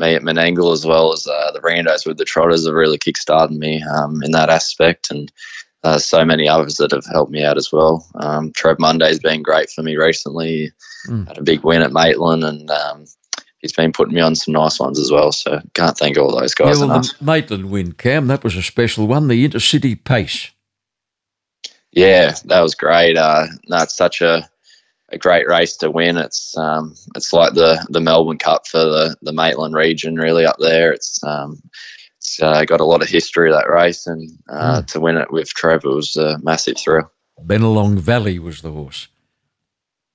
me 0.00 0.14
at 0.14 0.22
Menangle 0.22 0.72
as 0.72 0.84
well 0.84 1.12
as 1.12 1.26
uh, 1.26 1.52
the 1.52 1.60
Randos 1.60 2.06
with 2.06 2.18
the 2.18 2.24
Trotters 2.24 2.66
have 2.66 2.74
really 2.74 2.98
kickstarted 2.98 3.56
me 3.56 3.82
um, 3.82 4.22
in 4.22 4.32
that 4.32 4.50
aspect, 4.50 5.10
and 5.10 5.30
uh, 5.82 5.98
so 5.98 6.24
many 6.24 6.48
others 6.48 6.76
that 6.76 6.90
have 6.90 7.06
helped 7.06 7.32
me 7.32 7.44
out 7.44 7.56
as 7.56 7.72
well. 7.72 8.06
Um, 8.14 8.52
Trev 8.52 8.78
Monday's 8.78 9.20
been 9.20 9.42
great 9.42 9.70
for 9.70 9.82
me 9.82 9.96
recently. 9.96 10.72
Mm. 11.08 11.28
Had 11.28 11.38
a 11.38 11.42
big 11.42 11.62
win 11.62 11.82
at 11.82 11.92
Maitland, 11.92 12.44
and 12.44 12.70
um, 12.70 13.04
he's 13.58 13.72
been 13.72 13.92
putting 13.92 14.14
me 14.14 14.20
on 14.20 14.34
some 14.34 14.52
nice 14.52 14.78
ones 14.78 14.98
as 14.98 15.10
well. 15.10 15.32
So 15.32 15.60
can't 15.74 15.96
thank 15.96 16.18
all 16.18 16.38
those 16.38 16.54
guys 16.54 16.78
yeah, 16.78 16.86
well, 16.86 16.96
enough. 16.96 17.18
The 17.18 17.24
Maitland 17.24 17.70
win, 17.70 17.92
Cam, 17.92 18.26
that 18.26 18.44
was 18.44 18.56
a 18.56 18.62
special 18.62 19.06
one. 19.06 19.28
The 19.28 19.48
Intercity 19.48 20.02
Pace. 20.02 20.50
Yeah, 21.92 22.34
that 22.44 22.60
was 22.60 22.74
great. 22.74 23.16
Uh, 23.16 23.46
that's 23.68 23.96
such 23.96 24.20
a 24.20 24.48
a 25.10 25.18
great 25.18 25.48
race 25.48 25.76
to 25.78 25.90
win. 25.90 26.16
It's 26.16 26.56
um, 26.56 26.94
it's 27.14 27.32
like 27.32 27.54
the 27.54 27.84
the 27.90 28.00
Melbourne 28.00 28.38
Cup 28.38 28.66
for 28.66 28.78
the 28.78 29.16
the 29.22 29.32
Maitland 29.32 29.74
region, 29.74 30.16
really 30.16 30.44
up 30.44 30.56
there. 30.58 30.92
It's 30.92 31.22
um, 31.24 31.60
it's 32.18 32.42
uh, 32.42 32.64
got 32.64 32.80
a 32.80 32.84
lot 32.84 33.02
of 33.02 33.08
history 33.08 33.50
that 33.50 33.70
race, 33.70 34.06
and 34.06 34.30
uh, 34.48 34.80
mm. 34.80 34.86
to 34.88 35.00
win 35.00 35.16
it 35.16 35.32
with 35.32 35.48
Trevor 35.48 35.94
was 35.94 36.16
a 36.16 36.38
massive 36.42 36.78
thrill. 36.78 37.10
Bennelong 37.44 37.98
Valley 37.98 38.38
was 38.38 38.60
the 38.60 38.70
horse. 38.70 39.08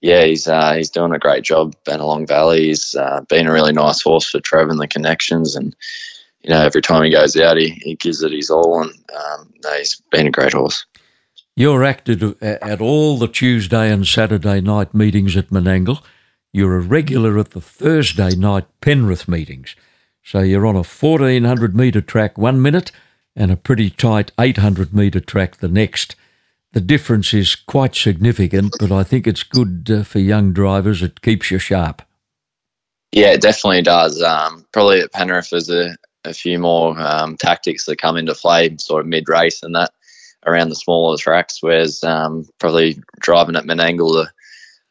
Yeah, 0.01 0.23
he's 0.23 0.47
uh, 0.47 0.73
he's 0.73 0.91
doing 0.91 1.13
a 1.13 1.19
great 1.19 1.43
job. 1.43 1.75
Bennelong 1.85 2.27
Valley. 2.27 2.67
He's 2.67 2.95
uh, 2.95 3.21
been 3.27 3.47
a 3.47 3.51
really 3.51 3.73
nice 3.73 4.01
horse 4.01 4.29
for 4.29 4.39
Trevor 4.39 4.69
and 4.69 4.79
the 4.79 4.87
connections, 4.87 5.55
and 5.55 5.75
you 6.41 6.51
know 6.51 6.61
every 6.61 6.81
time 6.81 7.03
he 7.03 7.09
goes 7.09 7.35
out, 7.37 7.57
he, 7.57 7.69
he 7.69 7.95
gives 7.95 8.21
it 8.21 8.31
his 8.31 8.51
all, 8.51 8.83
and 8.83 8.91
um, 8.91 9.51
no, 9.63 9.73
he's 9.73 10.01
been 10.11 10.27
a 10.27 10.31
great 10.31 10.53
horse. 10.53 10.85
You're 11.57 11.85
active 11.85 12.41
at 12.41 12.81
all 12.81 13.17
the 13.17 13.29
Tuesday 13.29 13.89
and 13.89 14.05
Saturday 14.05 14.59
night 14.59 14.93
meetings 14.93 15.37
at 15.37 15.51
Menangle. 15.51 16.03
You're 16.51 16.75
a 16.75 16.81
regular 16.81 17.39
at 17.39 17.51
the 17.51 17.61
Thursday 17.61 18.35
night 18.35 18.65
Penrith 18.81 19.29
meetings. 19.29 19.73
So 20.21 20.39
you're 20.39 20.65
on 20.65 20.75
a 20.75 20.83
1400 20.83 21.73
metre 21.73 22.01
track 22.01 22.37
one 22.37 22.61
minute 22.61 22.91
and 23.37 23.51
a 23.51 23.55
pretty 23.57 23.89
tight 23.89 24.33
800 24.37 24.93
metre 24.93 25.21
track 25.21 25.57
the 25.57 25.69
next. 25.69 26.17
The 26.73 26.81
difference 26.81 27.33
is 27.33 27.55
quite 27.55 27.95
significant, 27.95 28.75
but 28.77 28.91
I 28.91 29.03
think 29.03 29.25
it's 29.25 29.43
good 29.43 29.89
uh, 29.89 30.03
for 30.03 30.19
young 30.19 30.51
drivers. 30.51 31.01
It 31.01 31.21
keeps 31.21 31.51
you 31.51 31.59
sharp. 31.59 32.01
Yeah, 33.13 33.31
it 33.31 33.39
definitely 33.41 33.81
does. 33.81 34.21
Um, 34.21 34.65
probably 34.73 34.99
at 34.99 35.13
Penrith, 35.13 35.51
there's 35.51 35.69
a, 35.69 35.95
a 36.25 36.33
few 36.33 36.59
more 36.59 36.99
um, 36.99 37.37
tactics 37.37 37.85
that 37.85 37.97
come 37.97 38.17
into 38.17 38.35
play, 38.35 38.75
sort 38.77 39.01
of 39.01 39.07
mid 39.07 39.29
race 39.29 39.63
and 39.63 39.73
that 39.75 39.91
around 40.45 40.69
the 40.69 40.75
smaller 40.75 41.17
tracks. 41.17 41.61
Whereas 41.61 42.03
um, 42.03 42.47
probably 42.59 43.01
driving 43.19 43.55
at 43.55 43.65
Menangle, 43.65 44.11
the, 44.11 44.31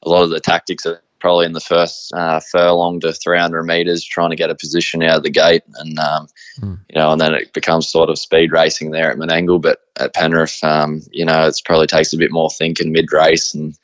a 0.03 0.09
lot 0.09 0.25
of 0.25 0.31
the 0.31 0.41
tactics 0.41 0.87
are 0.87 1.01
probably 1.25 1.47
in 1.47 1.53
the 1.53 1.61
first 1.61 2.13
uh, 2.13 2.39
furlong 2.39 3.01
to 3.01 3.11
300 3.11 3.63
meters, 3.63 4.05
trying 4.05 4.29
to 4.29 4.37
get 4.37 4.51
a 4.51 4.55
position 4.55 5.03
out 5.03 5.17
of 5.17 5.23
the 5.23 5.31
gate, 5.31 5.63
and 5.77 5.99
um, 5.99 6.27
mm. 6.61 6.79
you 6.91 6.97
know, 6.97 7.13
and 7.13 7.21
then 7.21 7.33
it 7.33 7.51
becomes 7.55 7.89
sort 7.89 8.11
of 8.11 8.19
speed 8.19 8.53
racing 8.53 8.91
there 8.91 9.11
at 9.11 9.17
Menangle. 9.17 9.63
But 9.63 9.79
at 9.99 10.13
Penrith, 10.13 10.63
um, 10.63 11.01
you 11.11 11.25
know, 11.25 11.47
it 11.47 11.59
probably 11.65 11.87
takes 11.87 12.13
a 12.13 12.19
bit 12.19 12.31
more 12.31 12.51
thinking 12.51 12.93
mid 12.93 13.11
race 13.11 13.55
and 13.55 13.75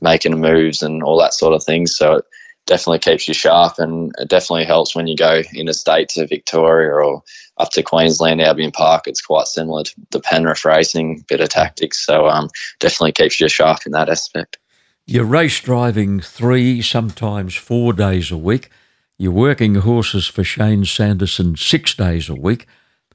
making 0.00 0.40
moves 0.40 0.84
and 0.84 1.02
all 1.02 1.18
that 1.18 1.34
sort 1.34 1.54
of 1.54 1.64
thing. 1.64 1.88
So 1.88 2.18
it 2.18 2.24
definitely 2.66 3.00
keeps 3.00 3.26
you 3.26 3.34
sharp, 3.34 3.80
and 3.80 4.14
it 4.18 4.28
definitely 4.28 4.66
helps 4.66 4.94
when 4.94 5.08
you 5.08 5.16
go 5.16 5.42
interstate 5.54 6.10
to 6.10 6.28
Victoria 6.28 6.92
or 6.92 7.24
up 7.58 7.70
to 7.70 7.82
Queensland, 7.82 8.42
Albion 8.42 8.72
Park, 8.72 9.04
it's 9.06 9.22
quite 9.22 9.46
similar 9.46 9.84
to 9.84 9.94
the 10.10 10.20
Penrith 10.20 10.64
racing, 10.64 11.24
bit 11.28 11.40
of 11.40 11.48
tactics. 11.48 12.04
So 12.04 12.28
um, 12.28 12.48
definitely 12.80 13.12
keeps 13.12 13.40
you 13.40 13.48
sharp 13.48 13.86
in 13.86 13.92
that 13.92 14.08
aspect. 14.08 14.58
You're 15.06 15.24
race 15.24 15.60
driving 15.60 16.20
three, 16.20 16.82
sometimes 16.82 17.54
four 17.54 17.92
days 17.92 18.30
a 18.30 18.36
week. 18.36 18.70
You're 19.18 19.32
working 19.32 19.76
horses 19.76 20.26
for 20.26 20.44
Shane 20.44 20.84
Sanderson 20.84 21.56
six 21.56 21.94
days 21.94 22.28
a 22.28 22.34
week. 22.34 22.66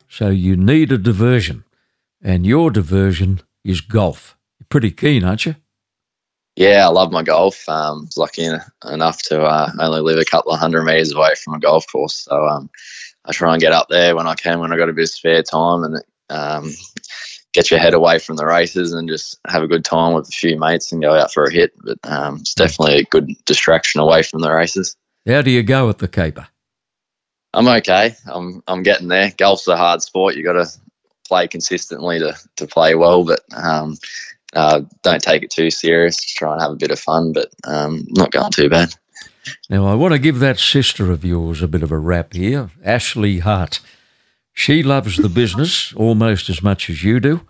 So 0.07 0.29
you 0.29 0.55
need 0.55 0.91
a 0.91 0.97
diversion. 0.97 1.63
And 2.23 2.45
your 2.45 2.71
diversion 2.71 3.41
is 3.63 3.81
golf. 3.81 4.37
You're 4.59 4.67
pretty 4.69 4.91
keen, 4.91 5.23
aren't 5.23 5.45
you? 5.45 5.55
Yeah, 6.55 6.85
I 6.85 6.89
love 6.89 7.11
my 7.11 7.23
golf. 7.23 7.67
Um, 7.69 7.99
I 7.99 8.05
was 8.05 8.17
lucky 8.17 8.47
enough 8.89 9.23
to 9.23 9.41
uh, 9.41 9.71
only 9.79 10.01
live 10.01 10.19
a 10.19 10.25
couple 10.25 10.51
of 10.51 10.59
hundred 10.59 10.83
metres 10.83 11.13
away 11.13 11.33
from 11.35 11.53
a 11.53 11.59
golf 11.59 11.85
course. 11.91 12.15
So 12.15 12.45
um, 12.45 12.69
I 13.25 13.31
try 13.31 13.53
and 13.53 13.61
get 13.61 13.73
up 13.73 13.87
there 13.89 14.15
when 14.15 14.27
I 14.27 14.35
can 14.35 14.59
when 14.59 14.73
I 14.73 14.77
got 14.77 14.89
a 14.89 14.93
bit 14.93 15.03
of 15.03 15.09
spare 15.09 15.43
time 15.43 15.83
and 15.83 16.03
um, 16.29 16.71
get 17.53 17.69
your 17.69 17.79
head 17.79 17.93
away 17.93 18.19
from 18.19 18.35
the 18.35 18.45
races 18.45 18.93
and 18.93 19.07
just 19.07 19.39
have 19.47 19.63
a 19.63 19.67
good 19.67 19.85
time 19.85 20.13
with 20.13 20.27
a 20.27 20.31
few 20.31 20.57
mates 20.59 20.91
and 20.91 21.01
go 21.01 21.13
out 21.13 21.33
for 21.33 21.43
a 21.43 21.51
hit. 21.51 21.73
But 21.83 21.99
um, 22.03 22.37
it's 22.37 22.55
definitely 22.55 22.99
a 22.99 23.03
good 23.03 23.29
distraction 23.45 24.01
away 24.01 24.23
from 24.23 24.41
the 24.41 24.51
races. 24.51 24.95
How 25.27 25.41
do 25.41 25.51
you 25.51 25.63
go 25.63 25.87
with 25.87 25.99
the 25.99 26.07
caper? 26.07 26.47
I'm 27.53 27.67
okay. 27.67 28.15
I'm 28.25 28.63
I'm 28.67 28.83
getting 28.83 29.09
there. 29.09 29.31
Golf's 29.37 29.67
a 29.67 29.77
hard 29.77 30.01
sport. 30.01 30.35
You 30.35 30.43
got 30.43 30.53
to 30.53 30.67
play 31.27 31.47
consistently 31.47 32.19
to 32.19 32.35
to 32.57 32.67
play 32.67 32.95
well, 32.95 33.25
but 33.25 33.41
um, 33.53 33.97
uh, 34.53 34.81
don't 35.03 35.21
take 35.21 35.43
it 35.43 35.51
too 35.51 35.69
serious. 35.69 36.23
Try 36.23 36.53
and 36.53 36.61
have 36.61 36.71
a 36.71 36.77
bit 36.77 36.91
of 36.91 36.99
fun, 36.99 37.33
but 37.33 37.49
um, 37.65 38.05
not 38.09 38.31
going 38.31 38.51
too 38.51 38.69
bad. 38.69 38.95
Now, 39.69 39.85
I 39.87 39.95
want 39.95 40.13
to 40.13 40.19
give 40.19 40.39
that 40.39 40.59
sister 40.59 41.11
of 41.11 41.25
yours 41.25 41.61
a 41.61 41.67
bit 41.67 41.83
of 41.83 41.91
a 41.91 41.97
rap 41.97 42.33
here, 42.33 42.69
Ashley 42.83 43.39
Hart. 43.39 43.79
She 44.53 44.83
loves 44.83 45.17
the 45.17 45.29
business 45.29 45.93
almost 45.93 46.49
as 46.49 46.61
much 46.61 46.89
as 46.89 47.03
you 47.03 47.19
do, 47.19 47.41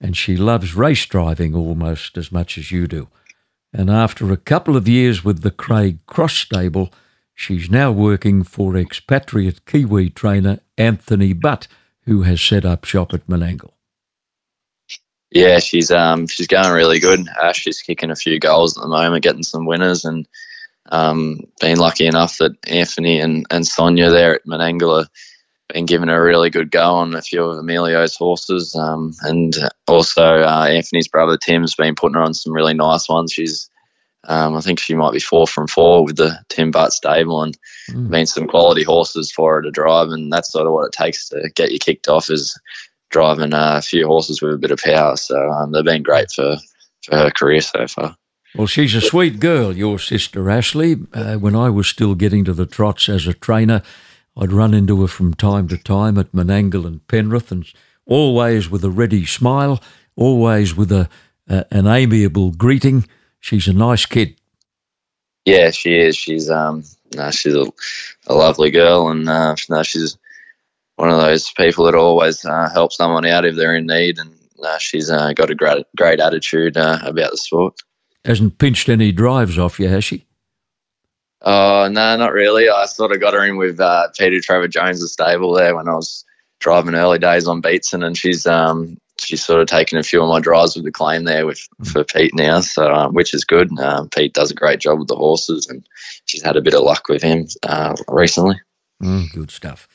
and 0.00 0.16
she 0.16 0.36
loves 0.36 0.74
race 0.74 1.04
driving 1.06 1.54
almost 1.54 2.16
as 2.16 2.32
much 2.32 2.58
as 2.58 2.72
you 2.72 2.86
do. 2.86 3.08
And 3.72 3.90
after 3.90 4.32
a 4.32 4.36
couple 4.36 4.76
of 4.76 4.88
years 4.88 5.24
with 5.24 5.42
the 5.42 5.50
Craig 5.50 5.98
Cross 6.06 6.34
stable, 6.34 6.92
she's 7.34 7.70
now 7.70 7.92
working 7.92 8.42
for 8.42 8.76
expatriate 8.76 9.66
Kiwi 9.66 10.10
trainer 10.10 10.60
Anthony 10.76 11.32
Butt, 11.34 11.68
who 12.06 12.22
has 12.22 12.40
set 12.40 12.64
up 12.64 12.84
shop 12.84 13.12
at 13.12 13.26
Menangle. 13.26 13.72
Yeah, 15.30 15.58
she's 15.58 15.90
um 15.90 16.26
she's 16.26 16.46
going 16.46 16.72
really 16.72 17.00
good. 17.00 17.28
Ash 17.42 17.66
is 17.66 17.82
kicking 17.82 18.10
a 18.10 18.16
few 18.16 18.38
goals 18.38 18.76
at 18.78 18.82
the 18.82 18.88
moment, 18.88 19.22
getting 19.22 19.42
some 19.42 19.66
winners, 19.66 20.06
and 20.06 20.26
um, 20.88 21.40
been 21.60 21.78
lucky 21.78 22.06
enough 22.06 22.38
that 22.38 22.52
Anthony 22.66 23.20
and, 23.20 23.46
and 23.50 23.66
Sonia 23.66 24.10
there 24.10 24.34
at 24.34 24.46
Menangle 24.46 25.06
been 25.72 25.86
given 25.86 26.08
a 26.08 26.20
really 26.20 26.50
good 26.50 26.70
go 26.70 26.94
on 26.94 27.14
a 27.14 27.22
few 27.22 27.44
of 27.44 27.58
Emilio's 27.58 28.16
horses. 28.16 28.74
Um, 28.74 29.12
and 29.22 29.54
also 29.86 30.40
uh, 30.40 30.66
Anthony's 30.70 31.08
brother 31.08 31.36
Tim's 31.36 31.74
been 31.74 31.94
putting 31.94 32.14
her 32.14 32.22
on 32.22 32.34
some 32.34 32.52
really 32.52 32.74
nice 32.74 33.08
ones. 33.08 33.32
She's 33.32 33.68
um, 34.26 34.56
I 34.56 34.60
think 34.60 34.78
she 34.78 34.94
might 34.94 35.12
be 35.12 35.20
four 35.20 35.46
from 35.46 35.68
four 35.68 36.04
with 36.04 36.16
the 36.16 36.38
Tim 36.48 36.70
Butt 36.70 36.92
stable 36.92 37.42
and 37.42 37.56
mm. 37.90 38.10
been 38.10 38.26
some 38.26 38.48
quality 38.48 38.82
horses 38.82 39.30
for 39.30 39.54
her 39.54 39.62
to 39.62 39.70
drive. 39.70 40.08
And 40.08 40.32
that's 40.32 40.52
sort 40.52 40.66
of 40.66 40.72
what 40.72 40.86
it 40.86 40.92
takes 40.92 41.28
to 41.28 41.50
get 41.54 41.70
you 41.70 41.78
kicked 41.78 42.08
off 42.08 42.28
is 42.28 42.58
driving 43.10 43.54
uh, 43.54 43.76
a 43.76 43.82
few 43.82 44.06
horses 44.06 44.42
with 44.42 44.54
a 44.54 44.58
bit 44.58 44.70
of 44.70 44.80
power. 44.80 45.16
So 45.16 45.36
um, 45.50 45.72
they've 45.72 45.84
been 45.84 46.02
great 46.02 46.30
for, 46.32 46.56
for 47.04 47.16
her 47.16 47.30
career 47.30 47.60
so 47.60 47.86
far. 47.86 48.16
Well, 48.54 48.66
she's 48.66 48.94
a 48.94 49.00
sweet 49.00 49.40
girl, 49.40 49.76
your 49.76 49.98
sister 49.98 50.50
Ashley. 50.50 50.96
Uh, 51.12 51.36
when 51.36 51.54
I 51.54 51.68
was 51.68 51.86
still 51.86 52.14
getting 52.14 52.44
to 52.44 52.54
the 52.54 52.66
trots 52.66 53.08
as 53.08 53.26
a 53.26 53.34
trainer, 53.34 53.82
I'd 54.36 54.52
run 54.52 54.72
into 54.72 55.00
her 55.02 55.08
from 55.08 55.34
time 55.34 55.68
to 55.68 55.76
time 55.76 56.16
at 56.16 56.32
Menangle 56.32 56.86
and 56.86 57.06
Penrith, 57.08 57.52
and 57.52 57.70
always 58.06 58.70
with 58.70 58.84
a 58.84 58.90
ready 58.90 59.26
smile, 59.26 59.82
always 60.16 60.74
with 60.74 60.90
a, 60.92 61.08
a 61.48 61.66
an 61.70 61.86
amiable 61.86 62.52
greeting. 62.52 63.06
She's 63.40 63.68
a 63.68 63.72
nice 63.72 64.06
kid. 64.06 64.40
Yeah, 65.44 65.70
she 65.70 65.96
is. 65.98 66.16
She's 66.16 66.50
um, 66.50 66.84
no, 67.14 67.30
she's 67.30 67.54
a, 67.54 67.66
a 68.26 68.34
lovely 68.34 68.70
girl, 68.70 69.08
and 69.08 69.28
uh, 69.28 69.56
no, 69.68 69.82
she's 69.82 70.16
one 70.96 71.10
of 71.10 71.18
those 71.18 71.50
people 71.52 71.84
that 71.84 71.94
always 71.94 72.44
uh, 72.44 72.68
help 72.72 72.92
someone 72.92 73.26
out 73.26 73.44
if 73.44 73.56
they're 73.56 73.76
in 73.76 73.86
need, 73.86 74.18
and 74.18 74.34
uh, 74.64 74.78
she's 74.78 75.10
uh, 75.10 75.32
got 75.34 75.50
a 75.50 75.54
great 75.54 75.86
great 75.96 76.20
attitude 76.20 76.76
uh, 76.76 76.98
about 77.02 77.30
the 77.30 77.36
sport. 77.36 77.78
Hasn't 78.24 78.58
pinched 78.58 78.88
any 78.88 79.12
drives 79.12 79.58
off 79.58 79.78
you, 79.78 79.88
has 79.88 80.04
she? 80.04 80.26
Oh 81.42 81.88
no, 81.90 82.16
not 82.16 82.32
really. 82.32 82.68
I 82.68 82.86
sort 82.86 83.12
of 83.12 83.20
got 83.20 83.34
her 83.34 83.44
in 83.44 83.56
with 83.56 83.78
uh, 83.80 84.08
Peter 84.18 84.40
Trevor 84.40 84.68
Jones' 84.68 85.12
stable 85.12 85.52
there 85.54 85.76
when 85.76 85.88
I 85.88 85.94
was 85.94 86.24
driving 86.60 86.94
early 86.94 87.18
days 87.18 87.46
on 87.46 87.62
Beatson, 87.62 88.04
and 88.04 88.16
she's 88.16 88.46
um 88.46 88.98
she's 89.20 89.44
sort 89.44 89.60
of 89.60 89.68
taken 89.68 89.98
a 89.98 90.02
few 90.02 90.22
of 90.22 90.28
my 90.28 90.40
drives 90.40 90.74
with 90.74 90.84
the 90.84 90.92
claim 90.92 91.24
there 91.24 91.46
with 91.46 91.66
for 91.84 92.04
Pete 92.04 92.34
now, 92.34 92.60
so 92.60 92.92
um, 92.92 93.14
which 93.14 93.34
is 93.34 93.44
good. 93.44 93.76
Um, 93.78 94.08
Pete 94.08 94.34
does 94.34 94.50
a 94.50 94.54
great 94.54 94.80
job 94.80 94.98
with 94.98 95.08
the 95.08 95.16
horses, 95.16 95.66
and 95.68 95.86
she's 96.24 96.42
had 96.42 96.56
a 96.56 96.62
bit 96.62 96.74
of 96.74 96.82
luck 96.82 97.08
with 97.08 97.22
him 97.22 97.46
uh, 97.62 97.94
recently. 98.08 98.60
Mm, 99.02 99.32
good 99.32 99.50
stuff. 99.50 99.88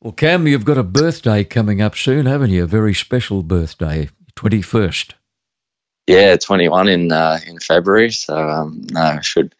Well, 0.00 0.12
Cam, 0.12 0.46
you've 0.46 0.64
got 0.64 0.78
a 0.78 0.82
birthday 0.82 1.44
coming 1.44 1.80
up 1.80 1.96
soon, 1.96 2.26
haven't 2.26 2.50
you? 2.50 2.64
A 2.64 2.66
very 2.66 2.92
special 2.92 3.42
birthday, 3.42 4.10
twenty 4.34 4.60
first. 4.60 5.14
Yeah, 6.06 6.36
21 6.36 6.88
in 6.88 7.12
uh, 7.12 7.38
in 7.46 7.58
February. 7.60 8.10
So 8.10 8.36
um, 8.36 8.84
no, 8.90 9.20
should 9.22 9.54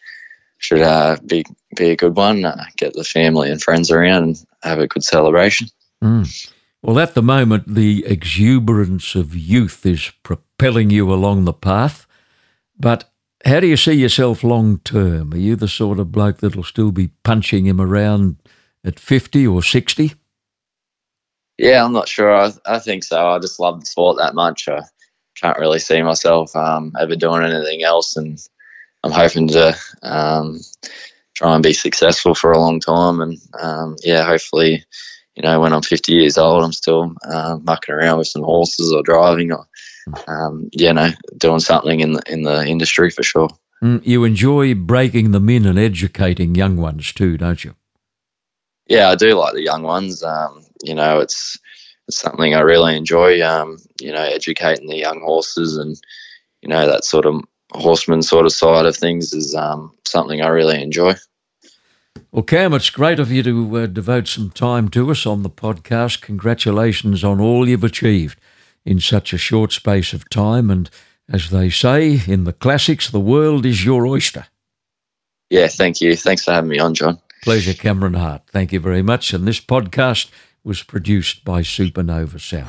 should 0.59 0.81
uh, 0.81 1.17
be 1.25 1.45
be 1.77 1.91
a 1.91 1.97
good 1.97 2.17
one. 2.17 2.45
Uh, 2.45 2.65
get 2.77 2.95
the 2.95 3.05
family 3.05 3.51
and 3.51 3.63
friends 3.63 3.91
around 3.91 4.23
and 4.25 4.45
have 4.63 4.79
a 4.79 4.89
good 4.89 5.05
celebration. 5.05 5.69
Mm. 6.03 6.53
Well, 6.83 6.99
at 6.99 7.15
the 7.15 7.23
moment, 7.23 7.75
the 7.75 8.05
exuberance 8.07 9.15
of 9.15 9.37
youth 9.37 9.87
is 9.87 10.11
propelling 10.25 10.91
you 10.91 11.13
along 11.13 11.45
the 11.45 11.53
path. 11.53 12.07
But 12.77 13.09
how 13.45 13.61
do 13.61 13.69
you 13.69 13.77
see 13.77 13.93
yourself 13.93 14.43
long 14.43 14.79
term? 14.79 15.33
Are 15.33 15.39
you 15.39 15.55
the 15.55 15.69
sort 15.69 16.01
of 16.01 16.11
bloke 16.11 16.39
that'll 16.39 16.65
still 16.65 16.91
be 16.91 17.11
punching 17.23 17.67
him 17.67 17.81
around 17.81 18.37
at 18.85 18.99
50 18.99 19.47
or 19.47 19.63
60? 19.63 20.15
Yeah, 21.59 21.85
I'm 21.85 21.93
not 21.93 22.09
sure. 22.09 22.35
I, 22.35 22.51
I 22.67 22.79
think 22.81 23.05
so. 23.05 23.29
I 23.29 23.39
just 23.39 23.61
love 23.61 23.79
the 23.79 23.87
sport 23.87 24.17
that 24.19 24.35
much. 24.35 24.69
I, 24.69 24.83
can't 25.43 25.59
really 25.59 25.81
see 25.81 26.03
myself 26.03 26.55
um, 26.57 26.93
ever 26.99 27.17
doing 27.17 27.43
anything 27.43 27.83
else, 27.83 28.17
and 28.17 28.39
I'm 29.03 29.11
hoping 29.13 29.49
to 29.49 29.77
um, 30.03 30.61
try 31.35 31.55
and 31.55 31.63
be 31.63 31.73
successful 31.73 32.35
for 32.35 32.53
a 32.53 32.59
long 32.59 32.81
time. 32.81 33.21
And 33.21 33.39
um, 33.61 33.97
yeah, 34.03 34.25
hopefully, 34.25 34.85
you 35.35 35.43
know, 35.43 35.61
when 35.61 35.73
I'm 35.73 35.83
50 35.83 36.13
years 36.13 36.39
old, 36.39 36.63
I'm 36.63 36.73
still 36.73 37.15
uh, 37.29 37.59
mucking 37.63 37.95
around 37.95 38.19
with 38.19 38.29
some 38.29 38.43
horses 38.43 38.93
or 38.93 39.03
driving 39.03 39.53
or 39.53 39.67
um, 40.27 40.69
you 40.73 40.93
know, 40.93 41.11
doing 41.37 41.61
something 41.61 42.01
in 42.01 42.13
the 42.13 42.23
in 42.27 42.43
the 42.43 42.65
industry 42.67 43.11
for 43.11 43.23
sure. 43.23 43.49
Mm, 43.83 44.07
you 44.07 44.25
enjoy 44.25 44.75
breaking 44.75 45.33
them 45.33 45.49
in 45.49 45.67
and 45.67 45.79
educating 45.79 46.55
young 46.55 46.77
ones 46.77 47.13
too, 47.13 47.37
don't 47.37 47.65
you? 47.65 47.75
Yeah, 48.87 49.11
I 49.11 49.17
do 49.17 49.35
like 49.35 49.55
the 49.55 49.63
young 49.63 49.83
ones. 49.83 50.23
Um, 50.23 50.65
you 50.83 50.95
know, 50.95 51.21
it's 51.21 51.59
it's 51.59 51.62
something 52.17 52.55
I 52.55 52.61
really 52.61 52.97
enjoy. 52.97 53.41
Um, 53.43 53.79
you 54.01 54.13
know, 54.13 54.23
educating 54.23 54.89
the 54.89 54.97
young 54.97 55.21
horses 55.21 55.77
and 55.77 56.01
you 56.61 56.69
know 56.69 56.87
that 56.87 57.05
sort 57.05 57.27
of 57.27 57.43
horseman 57.73 58.23
sort 58.23 58.47
of 58.47 58.53
side 58.53 58.87
of 58.87 58.97
things 58.97 59.33
is 59.33 59.55
um, 59.55 59.93
something 60.05 60.41
I 60.43 60.49
really 60.49 60.81
enjoy. 60.83 61.15
Well, 62.31 62.43
Cam, 62.43 62.73
it's 62.73 62.91
great 62.91 63.19
of 63.19 63.31
you 63.31 63.43
to 63.43 63.77
uh, 63.77 63.87
devote 63.87 64.29
some 64.29 64.51
time 64.51 64.89
to 64.91 65.11
us 65.11 65.27
on 65.27 65.43
the 65.43 65.51
podcast. 65.51 66.23
Congratulations 66.23 67.23
on 67.25 67.41
all 67.41 67.69
you've 67.69 67.85
achieved 67.85 68.39
in 68.85 69.01
such 69.01 69.33
a 69.33 69.39
short 69.39 69.73
space 69.73 70.13
of 70.13 70.29
time. 70.31 70.71
And 70.71 70.89
as 71.31 71.51
they 71.51 71.69
say 71.69 72.21
in 72.27 72.45
the 72.45 72.53
classics, 72.53 73.11
the 73.11 73.21
world 73.21 73.67
is 73.67 73.85
your 73.85 74.07
oyster. 74.07 74.47
Yeah, 75.51 75.69
thank 75.69 76.01
you. 76.01 76.17
Thanks 76.17 76.45
for 76.45 76.53
having 76.53 76.71
me 76.71 76.79
on, 76.79 76.95
John. 76.95 77.21
Pleasure, 77.43 77.75
Cameron 77.75 78.15
Hart. 78.15 78.43
Thank 78.47 78.73
you 78.73 78.81
very 78.81 79.03
much. 79.03 79.35
And 79.35 79.47
this 79.47 79.61
podcast 79.61 80.31
was 80.65 80.83
produced 80.83 81.45
by 81.45 81.63
Supernova 81.63 82.41
Sound. 82.41 82.69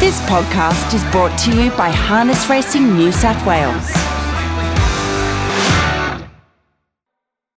This 0.00 0.20
podcast 0.22 0.94
is 0.94 1.04
brought 1.12 1.38
to 1.40 1.50
you 1.50 1.70
by 1.72 1.90
Harness 1.90 2.48
Racing 2.48 2.96
New 2.96 3.12
South 3.12 3.46
Wales. 3.46 3.99